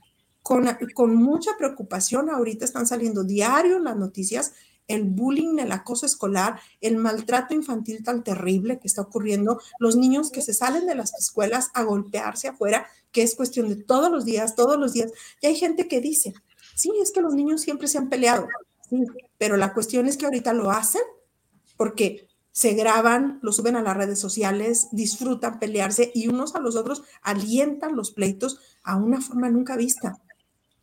[0.43, 4.53] con, con mucha preocupación ahorita están saliendo diario las noticias
[4.89, 10.31] el bullying, el acoso escolar, el maltrato infantil tan terrible que está ocurriendo, los niños
[10.31, 14.25] que se salen de las escuelas a golpearse afuera, que es cuestión de todos los
[14.25, 15.13] días, todos los días.
[15.41, 16.35] Y hay gente que dice,
[16.75, 18.49] sí, es que los niños siempre se han peleado,
[18.89, 19.05] sí,
[19.39, 21.03] pero la cuestión es que ahorita lo hacen
[21.77, 26.77] porque se graban, lo suben a las redes sociales, disfrutan pelearse y unos a los
[26.77, 30.21] otros alientan los pleitos a una forma nunca vista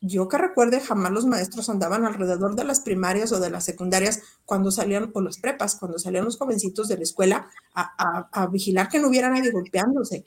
[0.02, 4.22] yo que recuerde, jamás los maestros andaban alrededor de las primarias o de las secundarias
[4.46, 9.00] cuando salían, o las prepas, cuando salían los jovencitos de la escuela a, vigilar que
[9.00, 10.26] no hubiera nadie golpeándose.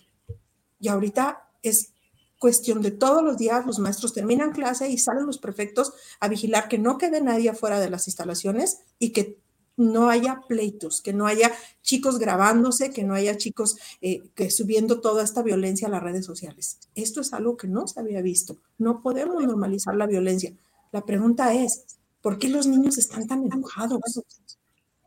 [0.78, 1.92] Y ahorita es
[2.38, 6.68] cuestión de todos los días, los maestros terminan clase y salen los prefectos a vigilar
[6.68, 9.42] que no quede nadie afuera de las instalaciones y que
[9.76, 11.50] no haya pleitos, que no haya
[11.82, 16.24] chicos grabándose, que no haya chicos eh, que subiendo toda esta violencia a las redes
[16.24, 16.78] sociales.
[16.94, 18.56] Esto es algo que no se había visto.
[18.78, 20.52] No podemos normalizar la violencia.
[20.92, 21.84] La pregunta es,
[22.22, 24.00] ¿por qué los niños están tan enojados?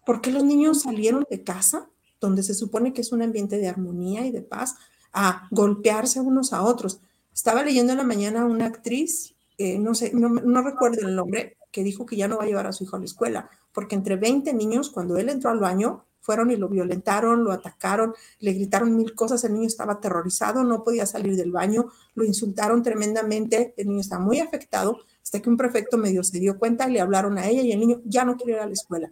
[0.05, 3.67] ¿Por qué los niños salieron de casa, donde se supone que es un ambiente de
[3.67, 4.75] armonía y de paz,
[5.13, 6.99] a golpearse unos a otros?
[7.33, 11.57] Estaba leyendo en la mañana una actriz, eh, no sé, no, no recuerdo el nombre,
[11.71, 13.93] que dijo que ya no va a llevar a su hijo a la escuela porque
[13.93, 18.53] entre 20 niños, cuando él entró al baño, fueron y lo violentaron, lo atacaron, le
[18.53, 23.75] gritaron mil cosas, el niño estaba aterrorizado, no podía salir del baño, lo insultaron tremendamente,
[23.77, 27.37] el niño está muy afectado, hasta que un prefecto medio se dio cuenta le hablaron
[27.37, 29.11] a ella y el niño ya no quiere ir a la escuela.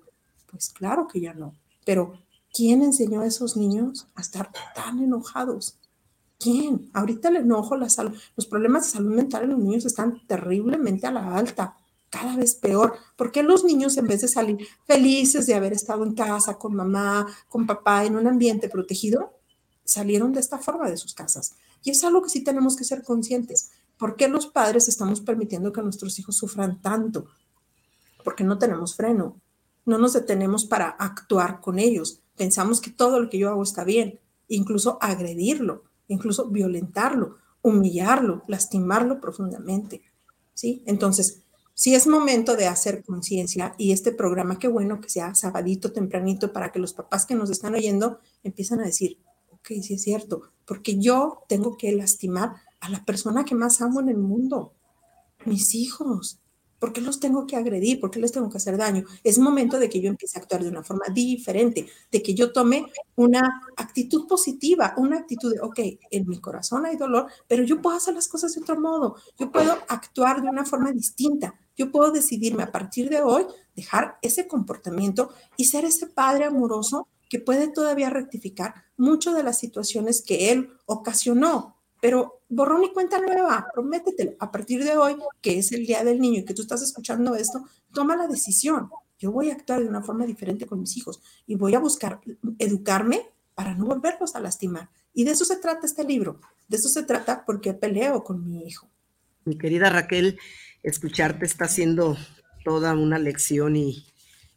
[0.50, 1.54] Pues claro que ya no,
[1.86, 2.14] pero
[2.52, 5.78] ¿quién enseñó a esos niños a estar tan enojados?
[6.40, 6.90] ¿Quién?
[6.94, 11.08] Ahorita el enojo, la salud, los problemas de salud mental en los niños están terriblemente
[11.08, 11.78] a la alta,
[12.10, 12.96] cada vez peor.
[13.16, 16.76] ¿Por qué los niños en vez de salir felices de haber estado en casa con
[16.76, 19.34] mamá, con papá, en un ambiente protegido,
[19.84, 21.56] salieron de esta forma de sus casas?
[21.84, 23.72] Y es algo que sí tenemos que ser conscientes.
[23.98, 27.28] ¿Por qué los padres estamos permitiendo que nuestros hijos sufran tanto?
[28.24, 29.40] Porque no tenemos freno,
[29.86, 32.22] no nos detenemos para actuar con ellos.
[32.36, 39.20] Pensamos que todo lo que yo hago está bien, incluso agredirlo, incluso violentarlo, humillarlo, lastimarlo
[39.20, 40.02] profundamente.
[40.54, 40.84] ¿Sí?
[40.86, 41.42] Entonces,
[41.74, 46.54] si es momento de hacer conciencia y este programa, qué bueno que sea sabadito, tempranito,
[46.54, 49.20] para que los papás que nos están oyendo empiezan a decir,
[49.52, 54.00] ok, sí es cierto, porque yo tengo que lastimar a la persona que más amo
[54.00, 54.74] en el mundo,
[55.44, 56.40] mis hijos.
[56.80, 58.00] ¿Por qué los tengo que agredir?
[58.00, 59.06] ¿Por qué les tengo que hacer daño?
[59.24, 62.52] Es momento de que yo empiece a actuar de una forma diferente, de que yo
[62.52, 65.80] tome una actitud positiva, una actitud de, ok,
[66.12, 69.52] en mi corazón hay dolor, pero yo puedo hacer las cosas de otro modo, yo
[69.52, 73.46] puedo actuar de una forma distinta, yo puedo decidirme a partir de hoy
[73.76, 79.58] dejar ese comportamiento y ser ese padre amoroso que puede todavía rectificar mucho de las
[79.60, 81.75] situaciones que él ocasionó.
[82.06, 84.36] Pero borrón y cuenta nueva, prométetelo.
[84.40, 87.34] A partir de hoy, que es el día del niño y que tú estás escuchando
[87.34, 88.92] esto, toma la decisión.
[89.18, 92.22] Yo voy a actuar de una forma diferente con mis hijos y voy a buscar
[92.60, 93.24] educarme
[93.56, 94.92] para no volverlos a lastimar.
[95.16, 96.40] Y de eso se trata este libro.
[96.68, 98.88] De eso se trata porque peleo con mi hijo.
[99.44, 100.38] Mi querida Raquel,
[100.84, 102.18] escucharte está siendo
[102.64, 104.06] toda una lección y,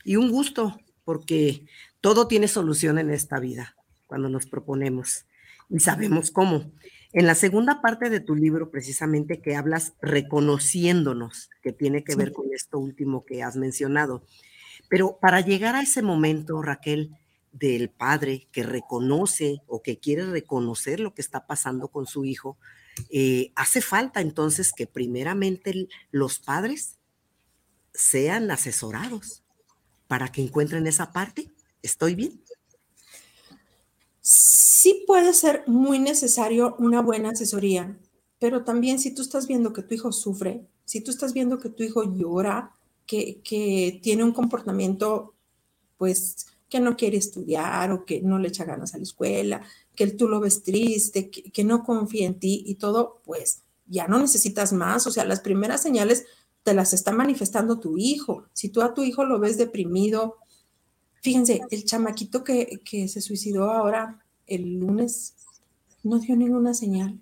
[0.05, 1.65] y un gusto, porque
[2.03, 3.75] todo tiene solución en esta vida
[4.07, 5.25] cuando nos proponemos
[5.71, 6.71] y sabemos cómo.
[7.19, 12.31] En la segunda parte de tu libro, precisamente que hablas reconociéndonos, que tiene que ver
[12.31, 14.23] con esto último que has mencionado.
[14.89, 17.19] Pero para llegar a ese momento, Raquel,
[17.51, 22.57] del padre que reconoce o que quiere reconocer lo que está pasando con su hijo,
[23.11, 26.99] eh, hace falta entonces que primeramente los padres
[27.95, 29.43] sean asesorados
[30.07, 31.51] para que encuentren esa parte.
[31.83, 32.41] ¿Estoy bien?
[34.31, 37.99] Sí puede ser muy necesario una buena asesoría,
[38.39, 41.71] pero también si tú estás viendo que tu hijo sufre, si tú estás viendo que
[41.71, 42.77] tu hijo llora,
[43.07, 45.35] que, que tiene un comportamiento
[45.97, 49.63] pues que no quiere estudiar o que no le echa ganas a la escuela,
[49.97, 54.19] que tú lo ves triste, que, no confía en ti y todo, pues ya no
[54.19, 55.07] necesitas más.
[55.07, 56.27] O sea, las primeras señales
[56.65, 58.45] te las está manifestando tu hijo.
[58.53, 60.37] Si tú a tu hijo lo ves deprimido,
[61.23, 65.35] fíjense, el chamaquito que, que se suicidó ahora el lunes
[66.03, 67.21] no dio ninguna señal.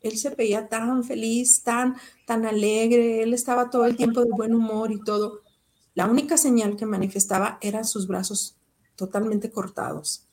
[0.00, 4.54] Él se veía tan feliz, tan, tan alegre, él estaba todo el tiempo de buen
[4.54, 5.42] humor y todo.
[5.94, 8.56] La única señal que manifestaba eran sus brazos
[8.96, 10.26] totalmente cortados.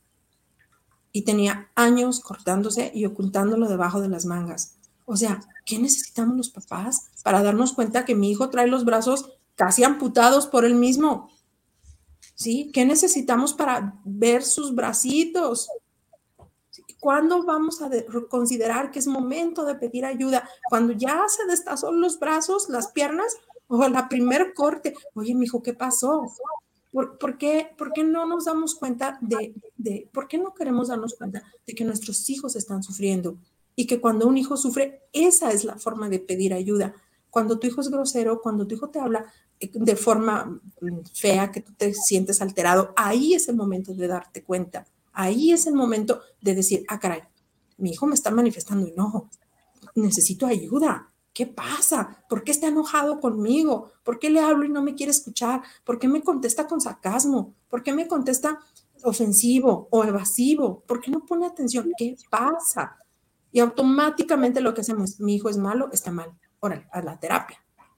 [1.12, 4.76] Y tenía años cortándose y ocultándolo debajo de las mangas.
[5.06, 9.34] O sea, ¿qué necesitamos los papás para darnos cuenta que mi hijo trae los brazos
[9.56, 11.30] casi amputados por él mismo?
[12.40, 12.72] ¿Sí?
[12.74, 15.70] ¿Qué necesitamos para ver sus bracitos?
[17.02, 17.90] ¿Cuándo vamos a
[18.30, 20.50] considerar que es momento de pedir ayuda?
[20.70, 23.36] Cuando ya se destazó los brazos, las piernas
[23.68, 24.96] o la primer corte.
[25.16, 26.32] Oye, mi hijo, ¿qué pasó?
[26.94, 31.16] ¿Por, qué, ¿Por, qué, no nos damos cuenta de, de, por qué no queremos darnos
[31.16, 33.36] cuenta de que nuestros hijos están sufriendo?
[33.76, 36.96] Y que cuando un hijo sufre, esa es la forma de pedir ayuda.
[37.30, 39.26] Cuando tu hijo es grosero, cuando tu hijo te habla
[39.60, 44.08] eh, de forma mm, fea, que tú te sientes alterado, ahí es el momento de
[44.08, 44.86] darte cuenta.
[45.12, 47.22] Ahí es el momento de decir, ah, caray,
[47.78, 49.30] mi hijo me está manifestando enojo,
[49.96, 51.12] necesito ayuda.
[51.34, 52.24] ¿Qué pasa?
[52.28, 53.92] ¿Por qué está enojado conmigo?
[54.04, 55.62] ¿Por qué le hablo y no me quiere escuchar?
[55.86, 57.54] ¿Por qué me contesta con sarcasmo?
[57.70, 58.60] ¿Por qué me contesta
[59.04, 60.84] ofensivo o evasivo?
[60.86, 61.92] ¿Por qué no pone atención?
[61.98, 62.98] ¿Qué pasa?
[63.52, 66.32] Y automáticamente lo que hacemos, mi hijo es malo, está mal.
[66.60, 67.58] Órale, a la terapia,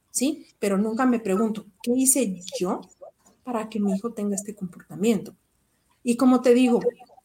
[0.10, 0.48] ¿sí?
[0.60, 2.82] Pero nunca me pregunto, ¿qué hice yo
[3.44, 5.36] para que mi hijo tenga este comportamiento?
[6.04, 6.80] Y como te digo,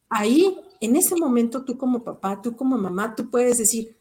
[0.08, 3.96] ahí, en ese momento, tú como papá, tú como mamá, tú puedes decir,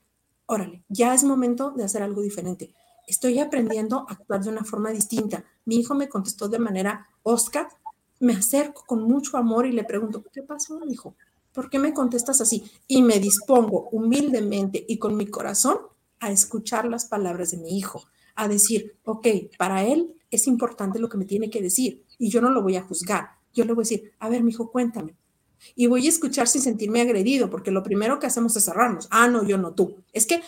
[0.46, 2.74] órale, ya es momento de hacer algo diferente.
[3.08, 5.44] Estoy aprendiendo a actuar de una forma distinta.
[5.66, 7.68] Mi hijo me contestó de manera Oscar,
[8.20, 11.16] me acerco con mucho amor y le pregunto, ¿qué pasó, hijo?
[11.54, 12.64] ¿Por qué me contestas así?
[12.88, 15.78] Y me dispongo humildemente y con mi corazón
[16.20, 18.04] a escuchar las palabras de mi hijo,
[18.36, 22.42] a decir, ok, para él es importante lo que me tiene que decir y yo
[22.42, 23.30] no lo voy a juzgar.
[23.54, 25.16] Yo le voy a decir, a ver, mi hijo, cuéntame,
[25.76, 29.08] y voy a escuchar sin sentirme agredido, porque lo primero que hacemos es cerrarnos.
[29.10, 29.96] Ah, no, yo no, tú.
[30.14, 30.42] Es que,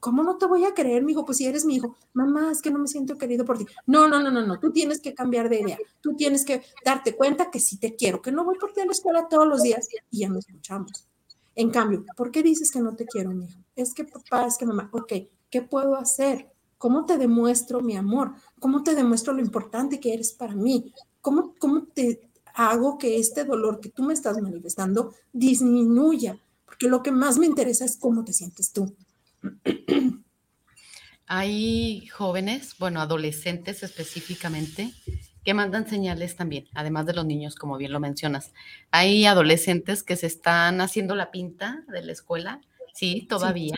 [0.00, 1.24] ¿cómo no te voy a creer, mi hijo?
[1.24, 3.66] Pues si eres mi hijo, mamá, es que no me siento querido por ti.
[3.86, 5.78] No, no, no, no, no, tú tienes que cambiar de idea.
[6.00, 8.86] Tú tienes que darte cuenta que sí te quiero, que no voy por ti a
[8.86, 11.08] la escuela todos los días y ya no escuchamos.
[11.54, 13.60] En cambio, ¿por qué dices que no te quiero, mi hijo?
[13.76, 15.12] Es que papá, es que mamá, ok,
[15.50, 16.50] ¿qué puedo hacer?
[16.78, 18.32] ¿Cómo te demuestro mi amor?
[18.60, 20.92] ¿Cómo te demuestro lo importante que eres para mí?
[21.20, 27.02] ¿Cómo, cómo te, hago que este dolor que tú me estás manifestando disminuya, porque lo
[27.02, 28.96] que más me interesa es cómo te sientes tú.
[31.26, 34.92] Hay jóvenes, bueno, adolescentes específicamente,
[35.44, 38.52] que mandan señales también, además de los niños, como bien lo mencionas.
[38.90, 42.60] Hay adolescentes que se están haciendo la pinta de la escuela,
[42.94, 43.76] sí, todavía.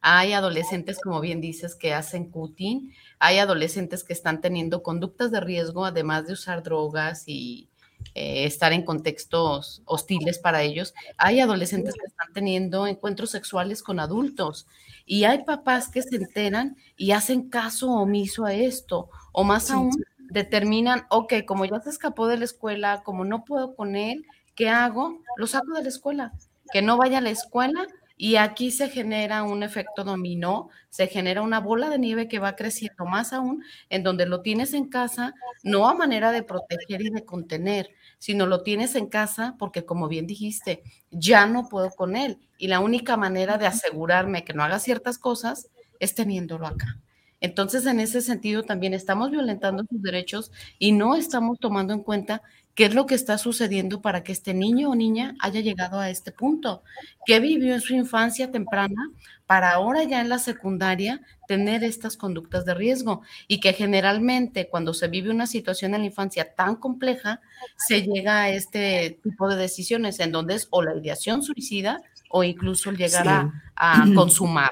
[0.00, 2.92] Hay adolescentes, como bien dices, que hacen cutting.
[3.18, 7.68] Hay adolescentes que están teniendo conductas de riesgo, además de usar drogas y,
[8.14, 10.94] eh, estar en contextos hostiles para ellos.
[11.18, 14.66] Hay adolescentes que están teniendo encuentros sexuales con adultos
[15.04, 19.90] y hay papás que se enteran y hacen caso omiso a esto o más aún
[20.30, 24.24] determinan, ok, como ya se escapó de la escuela, como no puedo con él,
[24.54, 25.20] ¿qué hago?
[25.36, 26.32] Lo saco de la escuela,
[26.72, 31.42] que no vaya a la escuela y aquí se genera un efecto dominó, se genera
[31.42, 35.34] una bola de nieve que va creciendo más aún, en donde lo tienes en casa,
[35.62, 40.08] no a manera de proteger y de contener, sino lo tienes en casa porque, como
[40.08, 42.38] bien dijiste, ya no puedo con él.
[42.56, 45.68] Y la única manera de asegurarme que no haga ciertas cosas
[46.00, 46.98] es teniéndolo acá.
[47.40, 52.42] Entonces, en ese sentido, también estamos violentando sus derechos y no estamos tomando en cuenta
[52.76, 56.10] qué es lo que está sucediendo para que este niño o niña haya llegado a
[56.10, 56.82] este punto,
[57.24, 59.10] qué vivió en su infancia temprana
[59.46, 64.92] para ahora ya en la secundaria tener estas conductas de riesgo y que generalmente cuando
[64.92, 67.40] se vive una situación en la infancia tan compleja,
[67.76, 72.44] se llega a este tipo de decisiones en donde es o la ideación suicida o
[72.44, 74.70] incluso llegar a, consumar.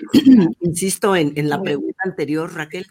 [0.60, 2.86] Insisto en, en la pregunta anterior, Raquel,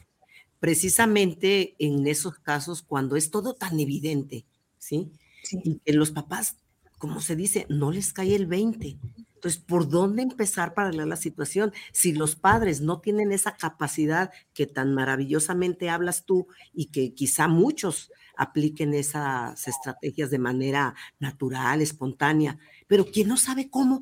[0.63, 4.45] precisamente en esos casos cuando es todo tan evidente,
[4.77, 5.11] ¿sí?
[5.51, 6.55] Y que los papás,
[6.97, 8.97] como se dice, no les cae el 20.
[9.43, 11.73] Entonces, ¿por dónde empezar para arreglar la situación?
[11.91, 17.49] Si los padres no tienen esa capacidad que tan maravillosamente hablas tú y que quizá
[17.49, 22.57] muchos apliquen esas estrategias de manera natural, espontánea,
[22.87, 24.01] pero quien no sabe cómo,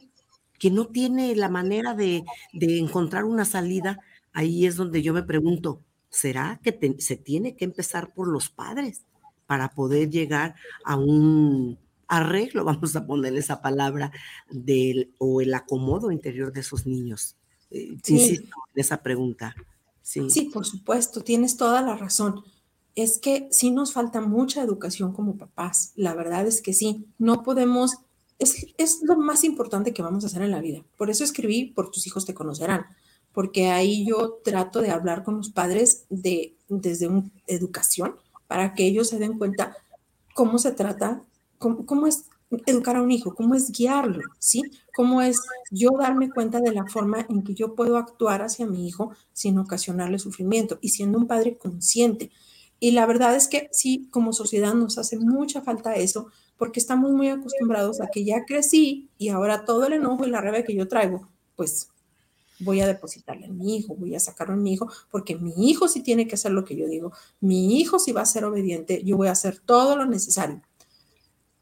[0.61, 3.99] quien no tiene la manera de, encontrar una salida,
[4.31, 9.01] ahí es donde yo me pregunto, ¿será que se tiene que empezar por los padres?
[9.47, 10.55] para poder llegar
[10.85, 14.13] a un arreglo, vamos a poner esa palabra,
[14.49, 17.35] del, o el acomodo interior de esos niños.
[17.69, 19.53] Eh, insisto en esa pregunta.
[20.03, 20.29] Sí.
[20.29, 22.45] sí, por supuesto, tienes toda la razón.
[22.95, 25.91] Es que sí nos falta mucha educación como papás.
[25.97, 27.97] La verdad es que sí, no podemos,
[28.41, 30.83] es, es lo más importante que vamos a hacer en la vida.
[30.97, 32.85] Por eso escribí, por tus hijos te conocerán,
[33.33, 38.15] porque ahí yo trato de hablar con los padres de, desde una educación,
[38.47, 39.77] para que ellos se den cuenta
[40.33, 41.21] cómo se trata,
[41.59, 42.25] cómo, es
[42.65, 44.63] educar a un hijo, cómo es guiarlo, ¿sí?
[44.95, 45.39] Cómo es
[45.69, 49.57] yo darme cuenta de la forma en que yo puedo actuar hacia mi hijo sin
[49.59, 52.31] ocasionarle sufrimiento y siendo un padre consciente.
[52.79, 56.27] Y la verdad es que sí, como sociedad nos hace mucha falta eso,
[56.61, 60.41] porque estamos muy acostumbrados a que ya crecí y ahora todo el enojo y la
[60.41, 61.89] rabia que yo traigo, pues
[62.59, 65.87] voy a depositarle a mi hijo, voy a sacarlo a mi hijo, porque mi hijo
[65.87, 69.03] sí tiene que hacer lo que yo digo, mi hijo sí va a ser obediente,
[69.03, 70.61] yo voy a hacer todo lo necesario.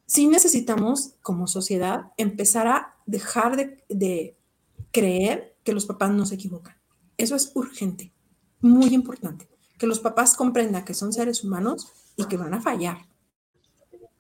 [0.06, 4.36] Sí necesitamos, como sociedad, empezar a dejar de, de
[4.92, 6.76] creer que los papás no se equivocan.
[7.16, 8.12] Eso es urgente,
[8.60, 9.48] muy importante,
[9.78, 11.88] que los papás comprendan que son seres humanos
[12.18, 13.09] y que van a fallar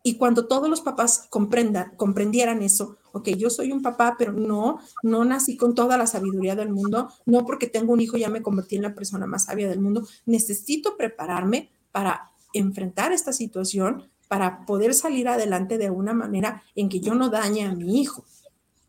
[0.01, 4.79] y cuando todos los papás comprendan, comprendieran eso, ok, yo soy un papá, pero no,
[5.03, 8.41] no nací con toda la sabiduría del mundo, no porque tengo un hijo ya me
[8.41, 14.65] convertí en la persona más sabia del mundo, necesito prepararme para enfrentar esta situación, para
[14.65, 18.23] poder salir adelante de una manera en que yo no dañe a mi hijo.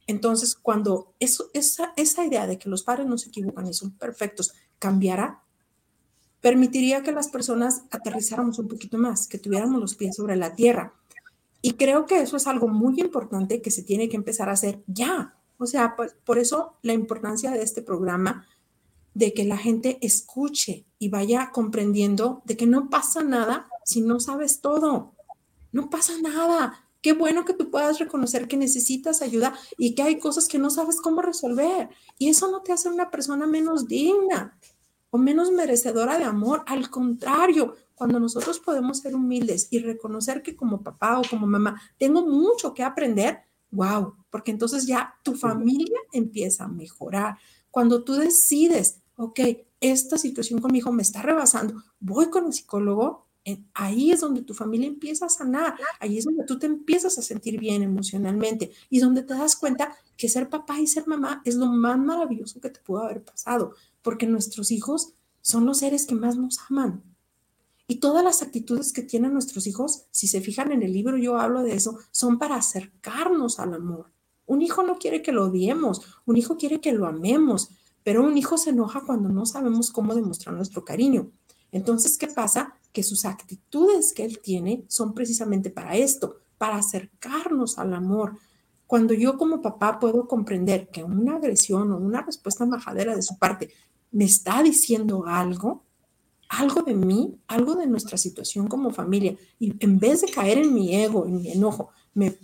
[0.07, 3.93] Entonces, cuando eso, esa, esa idea de que los padres no se equivocan y son
[3.93, 5.43] perfectos cambiará,
[6.41, 10.95] permitiría que las personas aterrizáramos un poquito más, que tuviéramos los pies sobre la tierra.
[11.63, 14.83] Y creo que eso es algo muy importante que se tiene que empezar a hacer
[14.87, 15.35] ya.
[15.59, 18.47] O sea, pues, por eso la importancia de este programa,
[19.15, 24.21] de que la gente escuche y vaya comprendiendo de que no pasa nada si no
[24.21, 25.13] sabes todo.
[25.73, 26.87] No pasa nada.
[27.03, 30.71] Qué bueno que tú puedas reconocer que necesitas ayuda y que hay cosas que no
[30.71, 31.89] sabes cómo resolver.
[32.19, 34.59] Y eso no te hace una persona menos digna
[35.11, 36.63] o menos merecedora de amor.
[36.67, 41.83] Al contrario, cuando nosotros podemos ser humildes y reconocer que como papá o como mamá
[41.99, 43.41] tengo mucho que aprender,
[43.73, 47.37] wow, porque entonces ya tu familia empieza a mejorar.
[47.71, 49.41] Cuando tú decides, ok,
[49.81, 53.27] esta situación con mi hijo me está rebasando, voy con el psicólogo,
[53.75, 57.23] ahí es donde tu familia empieza a sanar, ahí es donde tú te empiezas a
[57.23, 61.55] sentir bien emocionalmente y donde te das cuenta que ser papá y ser mamá es
[61.55, 66.15] lo más maravilloso que te pudo haber pasado, porque nuestros hijos son los seres que
[66.15, 67.10] más nos aman.
[67.91, 71.39] Y todas las actitudes que tienen nuestros hijos, si se fijan en el libro, yo
[71.39, 74.13] hablo de eso, son para acercarnos al amor.
[74.47, 77.71] Un hijo no quiere que lo odiemos, un hijo quiere que lo amemos,
[78.05, 81.33] pero un hijo se enoja cuando no sabemos cómo demostrar nuestro cariño.
[81.73, 82.75] Entonces, ¿qué pasa?
[82.93, 88.39] Que sus actitudes que él tiene son precisamente para esto, para acercarnos al amor.
[88.87, 93.37] Cuando yo como papá puedo comprender que una agresión o una respuesta majadera de su
[93.37, 93.73] parte
[94.13, 95.90] me está diciendo algo,
[96.51, 100.75] algo de mí, algo de nuestra situación como familia, y en vez de caer en
[100.75, 102.37] mi ego, en mi enojo, me,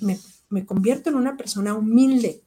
[0.48, 2.42] me convierto en una persona humilde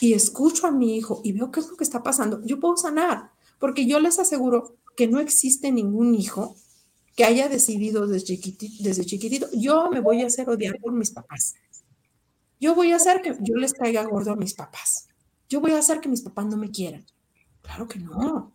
[0.00, 2.76] y escucho a mi hijo y veo qué es lo que está pasando, yo puedo
[2.76, 3.30] sanar,
[3.60, 6.56] porque yo les aseguro que no existe ningún hijo
[7.14, 11.12] que haya decidido desde chiquitito, desde chiquitito, yo me voy a hacer odiar por mis
[11.12, 11.54] papás.
[12.58, 15.06] Yo voy a hacer que yo les caiga gordo a mis papás.
[15.48, 17.04] Yo voy a hacer que mis papás no me quieran.
[17.62, 18.52] Claro que no.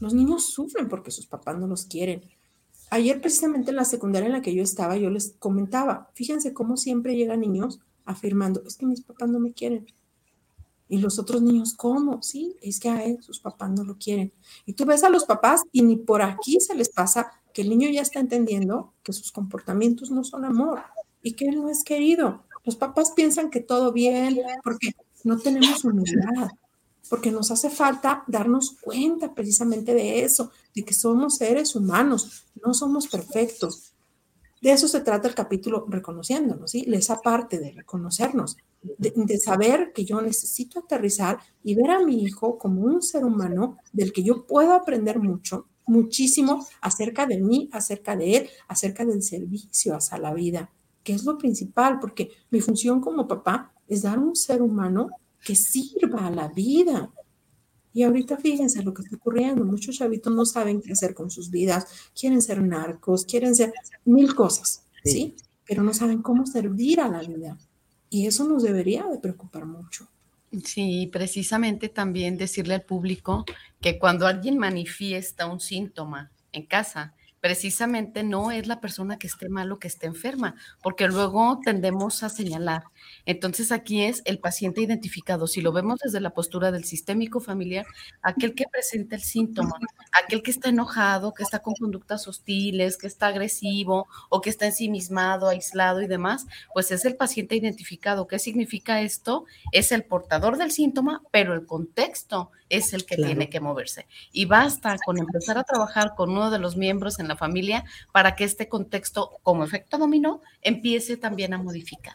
[0.00, 2.22] Los niños sufren porque sus papás no los quieren.
[2.90, 6.76] Ayer precisamente en la secundaria en la que yo estaba, yo les comentaba, fíjense cómo
[6.76, 9.86] siempre llegan niños afirmando, es que mis papás no me quieren.
[10.88, 12.22] Y los otros niños, ¿cómo?
[12.22, 14.32] Sí, es que a él sus papás no lo quieren.
[14.64, 17.68] Y tú ves a los papás y ni por aquí se les pasa que el
[17.68, 20.80] niño ya está entendiendo que sus comportamientos no son amor
[21.22, 22.44] y que no es querido.
[22.64, 24.92] Los papás piensan que todo bien porque
[25.24, 26.48] no tenemos humildad,
[27.08, 32.74] porque nos hace falta darnos cuenta precisamente de eso, de que somos seres humanos, no
[32.74, 33.94] somos perfectos.
[34.60, 36.84] De eso se trata el capítulo reconociéndonos, ¿sí?
[36.92, 42.58] Esa parte de reconocernos, de, saber que yo necesito aterrizar y ver a mi hijo
[42.58, 48.16] como un ser humano del que yo puedo aprender mucho, muchísimo acerca de mí, acerca
[48.16, 50.70] de él, acerca del servicio hacia la vida,
[51.04, 55.08] que es lo principal, porque mi función como papá es dar un ser humano
[55.44, 57.10] que sirva a la vida,
[57.92, 59.64] y ahorita fíjense lo que está ocurriendo.
[59.64, 62.10] Muchos chavitos no saben qué hacer con sus vidas.
[62.14, 63.72] Quieren ser narcos, quieren ser
[64.04, 65.34] mil cosas, ¿sí?
[65.66, 67.58] Pero no saben cómo servir a la vida.
[68.10, 70.06] Y eso nos debería de preocupar mucho.
[70.64, 73.44] Sí, precisamente también decirle al público
[73.80, 79.48] que cuando alguien manifiesta un síntoma en casa, precisamente no es la persona que esté
[79.48, 82.84] mal o que esté enferma, porque luego tendemos a señalar.
[83.26, 85.46] Entonces aquí es el paciente identificado.
[85.46, 87.86] Si lo vemos desde la postura del sistémico familiar,
[88.22, 89.78] aquel que presenta el síntoma,
[90.24, 94.66] aquel que está enojado, que está con conductas hostiles, que está agresivo o que está
[94.66, 98.26] ensimismado, aislado y demás, pues es el paciente identificado.
[98.26, 99.44] ¿Qué significa esto?
[99.72, 104.06] Es el portador del síntoma, pero el contexto es el que tiene que moverse.
[104.32, 108.36] Y basta con empezar a trabajar con uno de los miembros en la familia para
[108.36, 112.14] que este contexto, como efecto dominó, empiece también a modificar.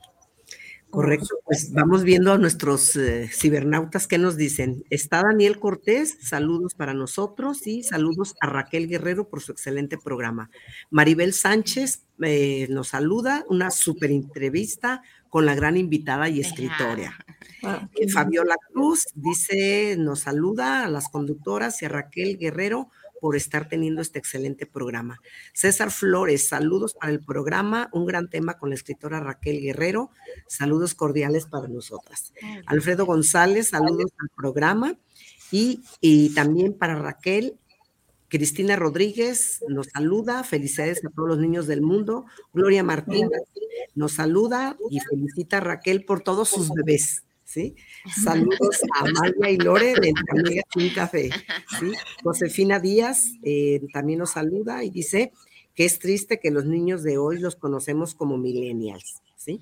[0.94, 4.84] Correcto, pues vamos viendo a nuestros eh, cibernautas que nos dicen.
[4.92, 10.52] Está Daniel Cortés, saludos para nosotros y saludos a Raquel Guerrero por su excelente programa.
[10.92, 17.18] Maribel Sánchez eh, nos saluda, una super entrevista con la gran invitada y escritora.
[17.64, 22.92] Ah, Fabiola Cruz dice, nos saluda a las conductoras y a Raquel Guerrero
[23.24, 25.22] por estar teniendo este excelente programa.
[25.54, 30.10] César Flores, saludos para el programa, un gran tema con la escritora Raquel Guerrero,
[30.46, 32.34] saludos cordiales para nosotras.
[32.66, 34.98] Alfredo González, saludos al programa
[35.52, 37.58] y, y también para Raquel.
[38.28, 42.26] Cristina Rodríguez nos saluda, felicidades a todos los niños del mundo.
[42.52, 43.30] Gloria Martínez
[43.96, 47.24] nos saluda y felicita a Raquel por todos sus bebés.
[47.54, 47.76] ¿Sí?
[48.24, 51.30] Saludos a Amalia y Lore de Amigas Sin Café,
[51.80, 51.92] ¿sí?
[52.24, 55.32] Josefina Díaz eh, también nos saluda y dice
[55.76, 59.62] que es triste que los niños de hoy los conocemos como millennials, ¿sí?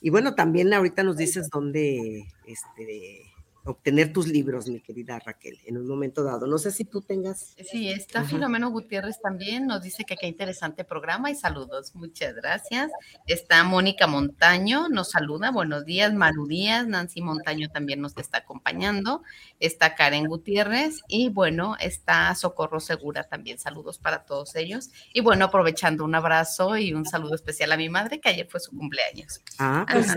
[0.00, 3.27] Y bueno, también ahorita nos dices dónde, este,
[3.64, 6.46] obtener tus libros, mi querida Raquel, en un momento dado.
[6.46, 7.54] No sé si tú tengas.
[7.70, 11.94] Sí, está Filomeno Gutiérrez también, nos dice que qué interesante programa y saludos.
[11.94, 12.90] Muchas gracias.
[13.26, 15.50] Está Mónica Montaño, nos saluda.
[15.50, 19.22] Buenos días, Maru Díaz, Nancy Montaño también nos está acompañando.
[19.60, 23.58] Está Karen Gutiérrez y bueno, está Socorro Segura también.
[23.58, 24.90] Saludos para todos ellos.
[25.12, 28.60] Y bueno, aprovechando un abrazo y un saludo especial a mi madre, que ayer fue
[28.60, 29.40] su cumpleaños.
[29.58, 30.14] Ah, pues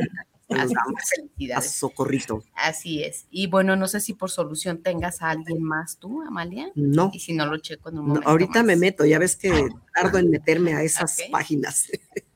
[0.53, 2.43] a socorrito.
[2.55, 3.25] Así es.
[3.29, 6.71] Y bueno, no sé si por solución tengas a alguien más tú, Amalia.
[6.75, 7.11] No.
[7.13, 8.29] Y si no lo checo en un momento.
[8.29, 11.87] ahorita me meto, ya ves que tardo en meterme a esas páginas.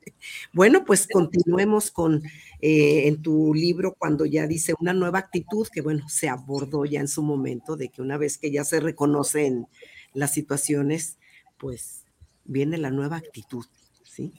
[0.54, 2.24] Bueno, pues continuemos con
[2.62, 7.00] eh, en tu libro cuando ya dice una nueva actitud, que bueno, se abordó ya
[7.00, 9.68] en su momento, de que una vez que ya se reconocen
[10.14, 11.18] las situaciones,
[11.58, 12.06] pues
[12.44, 13.66] viene la nueva actitud,
[14.04, 14.34] ¿sí?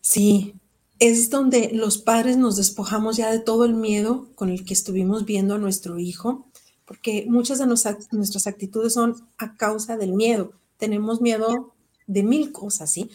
[0.00, 0.54] Sí,
[0.98, 5.24] es donde los padres nos despojamos ya de todo el miedo con el que estuvimos
[5.24, 6.46] viendo a nuestro hijo,
[6.84, 10.52] porque muchas de nuestras actitudes son a causa del miedo.
[10.76, 11.74] Tenemos miedo
[12.06, 13.10] de mil cosas, ¿sí?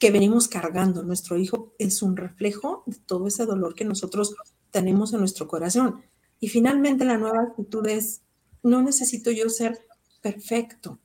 [0.00, 1.02] Que venimos cargando.
[1.02, 4.34] Nuestro hijo es un reflejo de todo ese dolor que nosotros
[4.70, 6.02] tenemos en nuestro corazón.
[6.40, 8.22] Y finalmente la nueva actitud es,
[8.62, 9.78] no necesito yo ser
[10.22, 10.98] perfecto,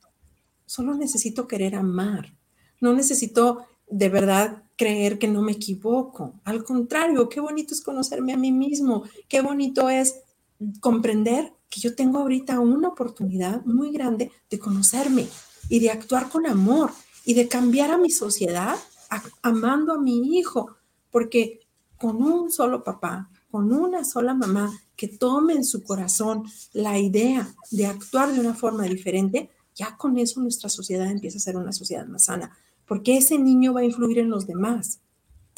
[0.66, 2.34] solo necesito querer amar.
[2.80, 6.34] No necesito de verdad creer que no me equivoco.
[6.46, 10.22] Al contrario, qué bonito es conocerme a mí mismo, qué bonito es
[10.80, 15.28] comprender que yo tengo ahorita una oportunidad muy grande de conocerme
[15.68, 16.92] y de actuar con amor
[17.26, 18.76] y de cambiar a mi sociedad
[19.42, 20.78] amando a mi hijo,
[21.12, 21.60] porque
[21.98, 27.54] con un solo papá, con una sola mamá que tome en su corazón la idea
[27.72, 31.72] de actuar de una forma diferente, ya con eso nuestra sociedad empieza a ser una
[31.72, 32.56] sociedad más sana
[32.88, 35.00] porque ese niño va a influir en los demás.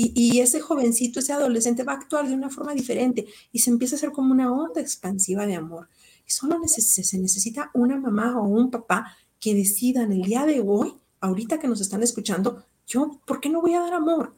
[0.01, 3.95] Y, ese jovencito, ese adolescente va a actuar de una forma diferente y se empieza
[3.95, 5.89] a hacer como una onda expansiva de amor.
[6.25, 10.93] Y solo se necesita una mamá o un papá que decidan el día de hoy,
[11.19, 14.33] ahorita que nos están escuchando, yo, ¿por qué no voy a dar amor?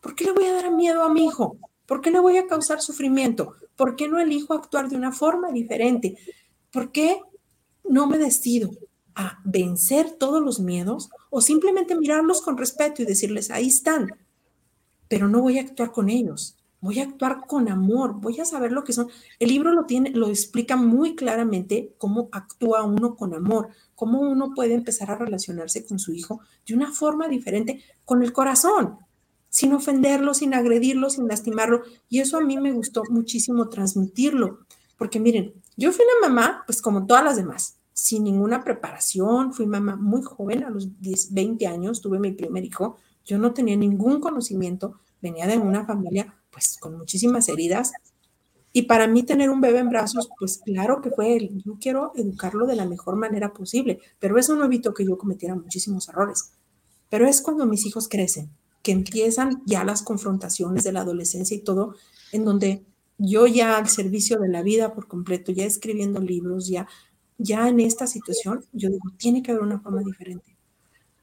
[0.00, 1.56] ¿Por qué le voy a dar miedo a mi hijo?
[1.84, 3.54] ¿Por qué le voy a causar sufrimiento?
[3.74, 6.16] ¿Por qué no elijo actuar de una forma diferente?
[6.70, 7.20] ¿Por qué
[7.88, 8.70] no me decido
[9.16, 14.12] a vencer todos los miedos o simplemente mirarlos con respeto y decirles, ahí están,
[15.08, 18.70] pero no voy a actuar con ellos, voy a actuar con amor, voy a saber
[18.70, 19.08] lo que son.
[19.38, 24.52] El libro lo tiene, lo explica muy claramente cómo actúa uno con amor, cómo uno
[24.54, 28.98] puede empezar a relacionarse con su hijo de una forma diferente, con el corazón,
[29.48, 31.80] sin ofenderlo, sin agredirlo, sin lastimarlo.
[32.10, 34.66] Y eso a mí me gustó muchísimo transmitirlo,
[34.98, 39.64] porque miren, yo fui una mamá, pues como todas las demás, sin ninguna preparación, fui
[39.64, 43.76] mamá muy joven, a los 10, 20 años tuve mi primer hijo, yo no tenía
[43.76, 47.92] ningún conocimiento, venía de una familia pues con muchísimas heridas
[48.72, 52.10] y para mí tener un bebé en brazos, pues claro que fue él, yo quiero
[52.16, 56.54] educarlo de la mejor manera posible, pero eso no evitó que yo cometiera muchísimos errores.
[57.08, 58.50] Pero es cuando mis hijos crecen,
[58.82, 61.94] que empiezan ya las confrontaciones de la adolescencia y todo,
[62.32, 62.84] en donde
[63.16, 66.88] yo ya al servicio de la vida por completo, ya escribiendo libros, ya
[67.42, 70.56] ya en esta situación, yo digo, tiene que haber una forma diferente.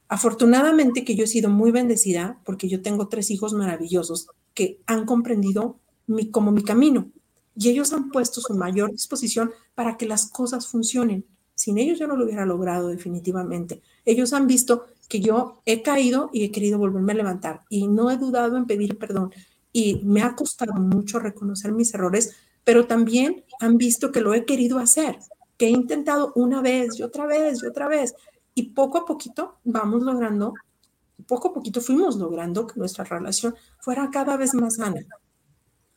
[0.08, 5.06] Afortunadamente que yo he sido muy bendecida porque yo tengo tres hijos maravillosos que han
[5.06, 7.10] comprendido mi, como mi camino
[7.56, 11.24] y ellos han puesto su mayor disposición para que las cosas funcionen.
[11.54, 13.82] Sin ellos yo no lo hubiera logrado definitivamente.
[14.04, 18.10] Ellos han visto que yo he caído y he querido volverme a levantar y no
[18.10, 19.32] he dudado en pedir perdón
[19.72, 24.44] y me ha costado mucho reconocer mis errores, pero también han visto que lo he
[24.44, 25.18] querido hacer
[25.60, 28.14] que he intentado una vez y otra vez y otra vez.
[28.54, 30.54] Y poco a poquito vamos logrando,
[31.26, 35.02] poco a poquito fuimos logrando que nuestra relación fuera cada vez más sana.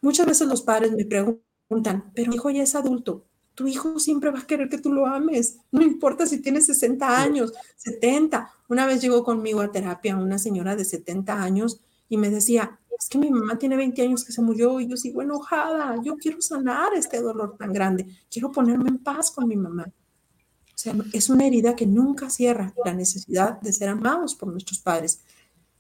[0.02, 3.24] Muchas veces los padres me preguntan, pero mi hijo ya es adulto,
[3.56, 7.22] tu hijo siempre va a querer que tú lo ames, no importa si tienes 60
[7.22, 8.52] años, 70.
[8.68, 11.80] Una vez llegó conmigo a terapia una señora de 70 años
[12.14, 14.96] y me decía, es que mi mamá tiene 20 años que se murió y yo
[14.96, 19.56] sigo enojada, yo quiero sanar este dolor tan grande, quiero ponerme en paz con mi
[19.56, 19.88] mamá.
[19.88, 24.80] O sea, es una herida que nunca cierra la necesidad de ser amados por nuestros
[24.80, 25.22] padres.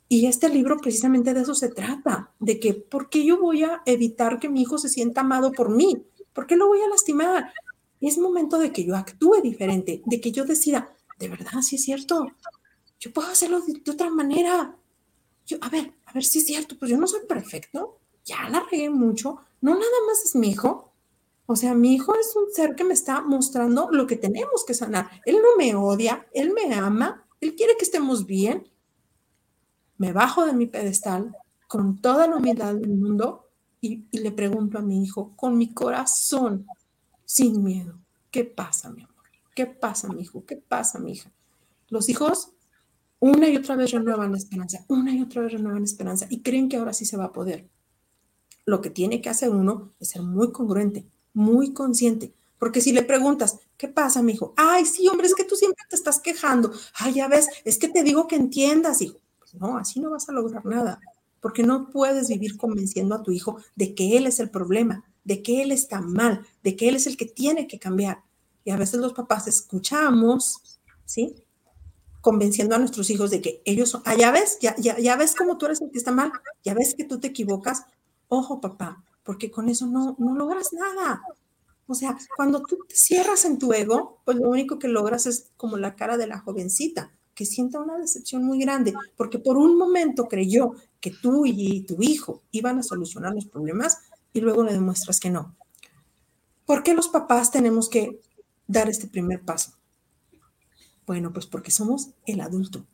[0.10, 3.84] Y este libro precisamente de eso se trata, de que, ¿por qué yo voy a
[3.86, 6.04] evitar que mi hijo se sienta amado por mí?
[6.34, 7.54] ¿Por qué lo voy a lastimar?
[8.02, 11.84] Es momento de que yo actúe diferente, de que yo decida, de verdad, sí es
[11.84, 12.26] cierto,
[13.00, 14.76] yo puedo hacerlo de otra manera,
[15.46, 18.66] yo, a ver, a ver si es cierto, pues yo no soy perfecto, ya la
[18.70, 20.92] regué mucho, no nada más es mi hijo.
[21.46, 24.74] O sea, mi hijo es un ser que me está mostrando lo que tenemos que
[24.74, 25.10] sanar.
[25.26, 28.72] Él no me odia, él me ama, él quiere que estemos bien.
[29.98, 31.36] Me bajo de mi pedestal
[31.68, 33.50] con toda la humildad del mundo
[33.82, 36.66] y, y le pregunto a mi hijo con mi corazón,
[37.26, 38.00] sin miedo,
[38.32, 39.14] ¿qué pasa, mi amor?
[39.54, 40.46] ¿Qué pasa, mi hijo?
[40.46, 41.32] ¿Qué pasa, mi hija?
[41.90, 42.53] Los hijos
[43.24, 46.42] una y otra vez renuevan la esperanza, una y otra vez renuevan la esperanza y
[46.42, 47.70] creen que ahora sí se va a poder.
[48.66, 53.02] Lo que tiene que hacer uno es ser muy congruente, muy consciente, porque si le
[53.02, 54.54] preguntas, ¿qué pasa, mi hijo?
[54.58, 56.74] Ay, sí, hombre, es que tú siempre te estás quejando.
[56.96, 59.22] Ay, ya ves, es que te digo que entiendas, hijo.
[59.40, 61.00] Pues no, así no vas a lograr nada,
[61.40, 65.42] porque no puedes vivir convenciendo a tu hijo de que él es el problema, de
[65.42, 68.22] que él está mal, de que él es el que tiene que cambiar.
[68.66, 70.62] Y a veces los papás escuchamos,
[71.06, 71.43] ¿sí?
[72.24, 75.58] Convenciendo a nuestros hijos de que ellos son, ah, ya ves, ya, ya, ves cómo
[75.58, 76.32] tú eres el que está mal,
[76.64, 77.84] ya ves que tú te equivocas,
[78.30, 81.22] ojo papá, porque con eso no, no logras nada.
[81.86, 85.52] O sea, cuando tú te cierras en tu ego, pues lo único que logras es
[85.58, 89.78] como la cara de la jovencita, que sienta una decepción muy grande, porque por un
[89.78, 93.98] momento creyó que tú y tu hijo iban a solucionar los problemas
[94.32, 95.58] y luego le demuestras que no.
[96.66, 98.22] ¿Por qué los papás tenemos que
[98.66, 99.74] dar este primer paso?
[101.06, 102.86] Bueno, pues porque somos el adulto,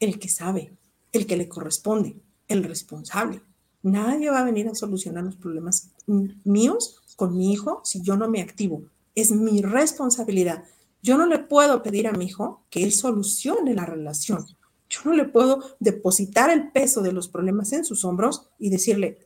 [0.00, 0.76] el que sabe,
[1.12, 2.16] el que le corresponde,
[2.48, 3.42] el responsable.
[3.82, 8.28] Nadie va a venir a solucionar los problemas míos con mi hijo si yo no
[8.28, 8.82] me activo.
[9.14, 10.64] Es mi responsabilidad.
[11.02, 14.46] Yo no le puedo pedir a mi hijo que él solucione la relación.
[14.88, 19.18] Yo no le puedo depositar el peso de los problemas en sus hombros y decirle,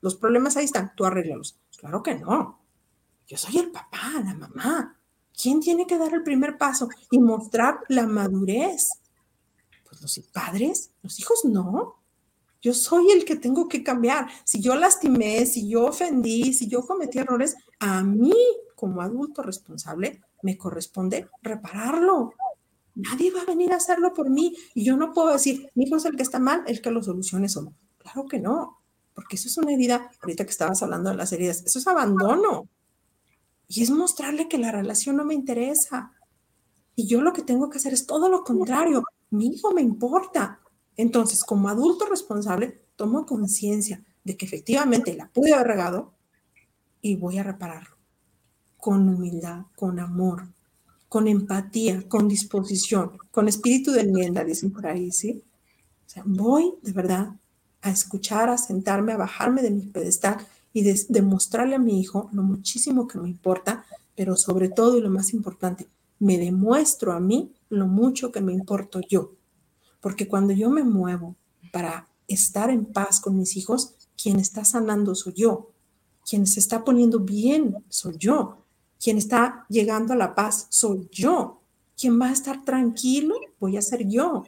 [0.00, 1.60] los problemas ahí están, tú arréglalos.
[1.78, 2.60] Claro que no.
[3.26, 5.00] Yo soy el papá, la mamá.
[5.42, 8.90] ¿Quién tiene que dar el primer paso y mostrar la madurez?
[9.88, 11.96] Pues los padres, los hijos no.
[12.60, 14.28] Yo soy el que tengo que cambiar.
[14.44, 18.36] Si yo lastimé, si yo ofendí, si yo cometí errores, a mí
[18.76, 22.34] como adulto responsable me corresponde repararlo.
[22.94, 25.96] Nadie va a venir a hacerlo por mí y yo no puedo decir, mi hijo
[25.96, 27.72] es el que está mal, el que lo solucione solo.
[27.98, 28.78] Claro que no,
[29.12, 32.68] porque eso es una herida, ahorita que estabas hablando de las heridas, eso es abandono.
[33.74, 36.12] Y es mostrarle que la relación no me interesa.
[36.94, 39.02] Y yo lo que tengo que hacer es todo lo contrario.
[39.30, 40.60] Mi hijo me importa,
[40.94, 46.12] entonces, como adulto responsable, tomo conciencia de que efectivamente la pude haber regado
[47.00, 47.96] y voy a repararlo
[48.76, 50.48] con humildad, con amor,
[51.08, 55.42] con empatía, con disposición, con espíritu de enmienda, dicen por ahí, ¿sí?
[56.06, 57.28] O sea, voy de verdad
[57.80, 62.42] a escuchar, a sentarme, a bajarme de mi pedestal y demostrarle a mi hijo lo
[62.42, 63.84] muchísimo que me importa,
[64.16, 68.52] pero sobre todo y lo más importante, me demuestro a mí lo mucho que me
[68.52, 69.32] importo yo.
[70.00, 71.36] Porque cuando yo me muevo
[71.72, 75.70] para estar en paz con mis hijos, quien está sanando soy yo.
[76.28, 78.58] Quien se está poniendo bien soy yo.
[79.02, 81.62] Quien está llegando a la paz soy yo.
[81.96, 84.44] Quien va a estar tranquilo voy a ser yo.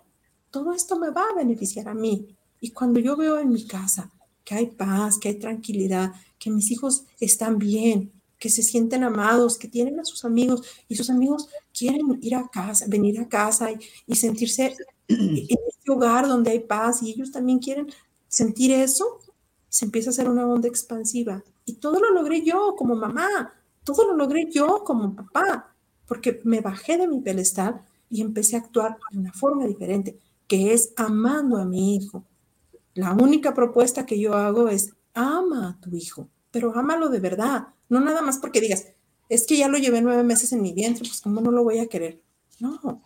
[0.50, 2.36] Todo esto me va a beneficiar a mí.
[2.60, 4.10] Y cuando yo veo en mi casa
[4.44, 9.56] que hay paz, que hay tranquilidad, que mis hijos están bien, que se sienten amados,
[9.56, 13.72] que tienen a sus amigos y sus amigos quieren ir a casa, venir a casa
[13.72, 14.76] y, y sentirse
[15.08, 17.88] en este hogar donde hay paz y ellos también quieren
[18.28, 19.20] sentir eso,
[19.68, 21.42] se empieza a hacer una onda expansiva.
[21.64, 23.52] Y todo lo logré yo como mamá,
[23.84, 25.74] todo lo logré yo como papá,
[26.06, 27.80] porque me bajé de mi pedestal
[28.10, 32.24] y empecé a actuar de una forma diferente, que es amando a mi hijo.
[32.94, 37.68] La única propuesta que yo hago es ama a tu hijo, pero ámalo de verdad,
[37.88, 38.88] no nada más porque digas,
[39.28, 41.78] es que ya lo llevé nueve meses en mi vientre, pues cómo no lo voy
[41.78, 42.20] a querer.
[42.60, 43.02] No,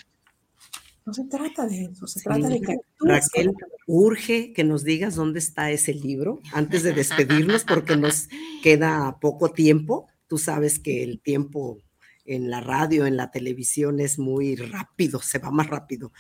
[1.07, 2.76] no se trata de eso, se trata de que...
[3.01, 3.53] Raquel,
[3.86, 8.28] urge que nos digas dónde está ese libro antes de despedirnos porque nos
[8.62, 10.07] queda poco tiempo.
[10.26, 11.78] Tú sabes que el tiempo
[12.26, 16.12] en la radio, en la televisión es muy rápido, se va más rápido.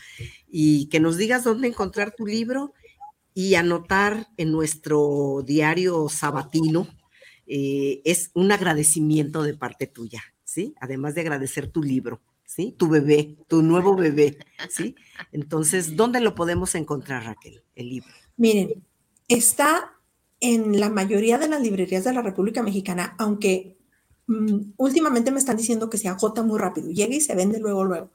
[0.48, 2.72] Y que nos digas dónde encontrar tu libro
[3.38, 6.88] y anotar en nuestro diario sabatino.
[7.46, 10.74] Eh, es un agradecimiento de parte tuya, ¿sí?
[10.80, 12.20] Además de agradecer tu libro.
[12.44, 12.74] ¿sí?
[12.76, 14.96] Tu bebé, tu nuevo bebé, ¿sí?
[15.30, 18.08] Entonces, ¿dónde lo podemos encontrar, Raquel, el libro?
[18.36, 18.82] Miren,
[19.28, 19.92] está
[20.40, 23.78] en la mayoría de las librerías de la República Mexicana, aunque
[24.26, 27.84] mm, últimamente me están diciendo que se agota muy rápido, llega y se vende luego,
[27.84, 28.10] luego.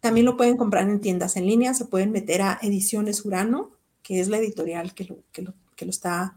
[0.00, 3.70] También lo pueden comprar en tiendas en línea, se pueden meter a Ediciones Urano,
[4.02, 6.34] que es la editorial que lo, que lo, que lo está,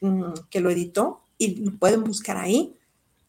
[0.00, 2.74] mm, que lo editó, y lo pueden buscar ahí.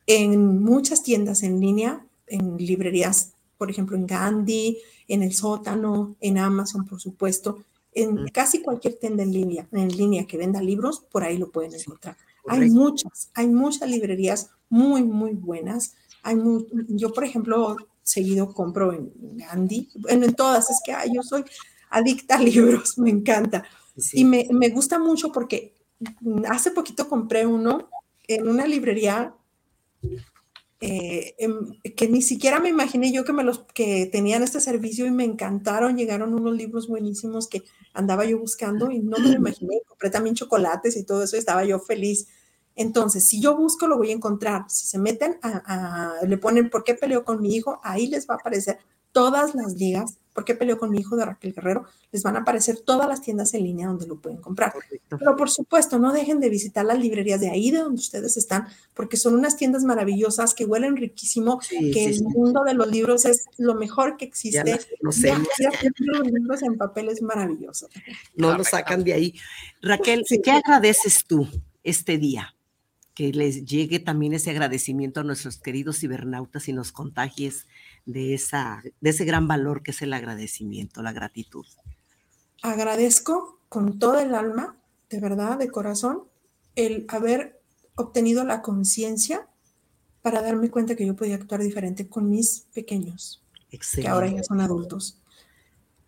[0.08, 4.78] En muchas tiendas en línea en librerías, por ejemplo, en Gandhi,
[5.08, 7.64] en el sótano, en Amazon, por supuesto,
[7.94, 11.74] en casi cualquier tienda en línea, en línea que venda libros, por ahí lo pueden
[11.74, 12.16] encontrar.
[12.48, 15.96] hay muchas, hay muchas librerías muy, muy buenas.
[16.24, 16.38] Hay
[16.90, 21.44] yo, por ejemplo, seguido compro en Gandhi, bueno, en todas, es que yo soy
[21.90, 23.66] adicta a libros, me encanta.
[24.14, 25.76] Y me, me gusta mucho porque
[26.48, 27.90] hace poquito compré uno
[28.28, 29.34] en una librería
[30.82, 35.06] eh, em, que ni siquiera me imaginé yo que me los que tenían este servicio
[35.06, 39.36] y me encantaron, llegaron unos libros buenísimos que andaba yo buscando y no me lo
[39.36, 42.28] imaginé, compré también chocolates y todo eso, y estaba yo feliz.
[42.76, 44.64] Entonces, si yo busco, lo voy a encontrar.
[44.70, 45.38] Si se meten
[46.26, 47.82] le ponen, ¿por qué peleo con mi hijo?
[47.84, 48.78] Ahí les va a aparecer
[49.12, 51.84] todas las ligas ¿por qué peleo con mi hijo de Raquel Guerrero?
[52.14, 54.72] Les van a aparecer todas las tiendas en línea donde lo pueden comprar.
[55.10, 58.70] Pero por supuesto, no dejen de visitar las librerías de ahí de donde ustedes están,
[58.94, 63.48] porque son unas tiendas maravillosas que huelen riquísimo, que el mundo de los libros es
[63.58, 64.80] lo mejor que existe.
[65.02, 65.34] No sé.
[65.98, 67.90] los libros en papel es maravilloso.
[68.38, 69.36] No lo sacan de ahí.
[69.82, 71.50] Raquel, ¿qué agradeces tú
[71.84, 72.56] este día?
[73.14, 77.68] que les llegue también ese agradecimiento a nuestros queridos cibernautas y nos contagies
[78.06, 81.66] de, esa, de ese gran valor que es el agradecimiento, la gratitud.
[82.62, 84.78] Agradezco con todo el alma,
[85.10, 86.24] de verdad, de corazón,
[86.76, 87.62] el haber
[87.96, 89.48] obtenido la conciencia
[90.22, 94.62] para darme cuenta que yo podía actuar diferente con mis pequeños, que ahora ya son
[94.62, 95.22] adultos.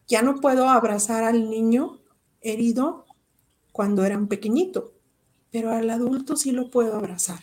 [0.08, 2.02] Ya no puedo abrazar al niño
[2.42, 3.06] herido
[3.72, 4.94] cuando era un pequeñito,
[5.52, 7.39] pero al adulto sí lo puedo abrazar.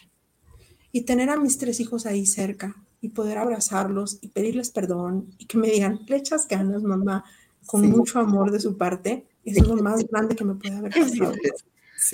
[0.93, 5.47] Y tener a mis tres hijos ahí cerca y poder abrazarlos y pedirles perdón y
[5.47, 7.25] que me digan, le echas ganas, mamá,
[7.67, 11.33] con mucho amor de su parte, es lo más grande que me puede haber pasado.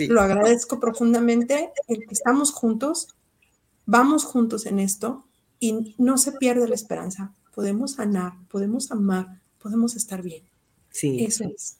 [0.08, 3.08] Lo agradezco profundamente, el que estamos juntos,
[3.86, 5.26] vamos juntos en esto
[5.60, 7.34] y no se pierde la esperanza.
[7.54, 10.42] Podemos sanar, podemos amar, podemos estar bien.
[10.90, 11.24] Sí.
[11.24, 11.78] Eso es.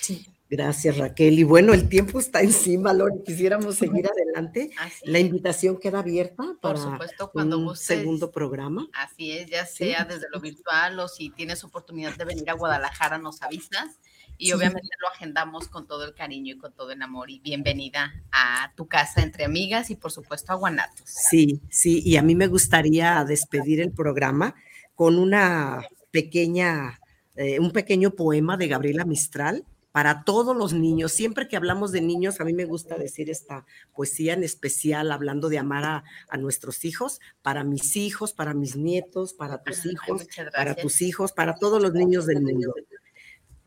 [0.00, 0.26] Sí.
[0.48, 1.38] Gracias, Raquel.
[1.40, 3.22] Y bueno, el tiempo está encima, Lori.
[3.24, 4.70] Quisiéramos seguir adelante.
[5.04, 8.86] la invitación queda abierta para Por supuesto, cuando un segundo programa.
[8.92, 13.18] Así es, ya sea desde lo virtual o si tienes oportunidad de venir a Guadalajara,
[13.18, 13.98] nos avisas.
[14.38, 17.30] Y obviamente lo agendamos con todo el cariño y con todo el amor.
[17.30, 21.06] Y bienvenida a tu casa entre amigas y por supuesto a Guanatos.
[21.06, 22.02] Sí, sí.
[22.04, 24.54] Y a mí me gustaría despedir el programa
[24.94, 25.82] con una
[26.12, 27.00] pequeña,
[27.34, 29.64] eh, un pequeño poema de Gabriela Mistral
[29.96, 31.12] para todos los niños.
[31.12, 35.48] Siempre que hablamos de niños, a mí me gusta decir esta poesía en especial, hablando
[35.48, 40.74] de amar a, nuestros hijos, para mis hijos, para mis nietos, para tus hijos, para
[40.74, 42.74] tus hijos, para todos los niños del mundo.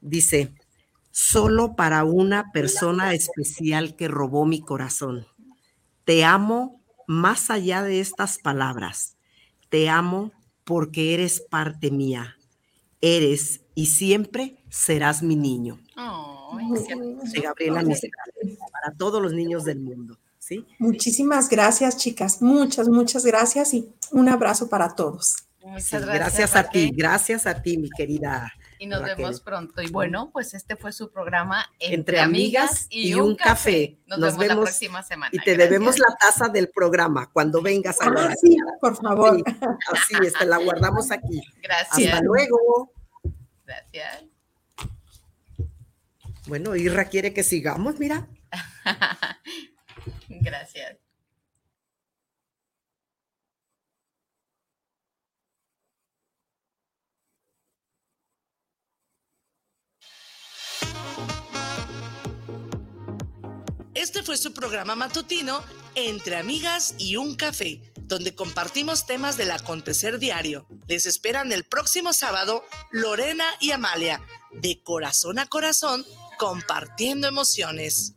[0.02, 0.54] Dice,
[1.10, 5.26] solo para una persona especial que robó mi corazón.
[6.06, 9.18] Te amo más allá de estas palabras.
[9.70, 10.32] Te amo
[10.64, 12.38] porque eres parte mía.
[13.02, 15.80] Eres y siempre serás mi niño.
[17.34, 17.84] De Gabriela
[18.72, 20.18] para todos los niños del mundo.
[20.40, 20.66] ¿sí?
[20.80, 22.42] Muchísimas gracias, chicas.
[22.42, 25.36] Muchas, muchas gracias y un abrazo para todos.
[25.62, 28.52] Muchas gracias, a ti, gracias a ti, mi querida.
[28.80, 29.82] Y nos vemos pronto.
[29.82, 34.00] Y bueno, pues este fue su programa Entre, amigas y, un café.
[34.08, 35.30] Nos, vemos, la próxima semana.
[35.34, 39.44] Y te debemos la taza del programa cuando vengas a ah, sí, por favor.
[39.92, 41.42] así es, te la guardamos aquí.
[41.62, 42.14] Gracias.
[42.14, 42.94] Hasta luego.
[43.66, 44.24] Gracias.
[46.50, 48.28] Bueno, Irra quiere que sigamos, mira.
[50.30, 50.98] Gracias.
[63.94, 70.18] Este fue su programa matutino Entre Amigas y un Café donde compartimos temas del acontecer
[70.18, 70.66] diario.
[70.88, 74.20] Les esperan el próximo sábado Lorena y Amalia,
[74.52, 76.04] de corazón a corazón,
[76.40, 78.16] compartiendo emociones.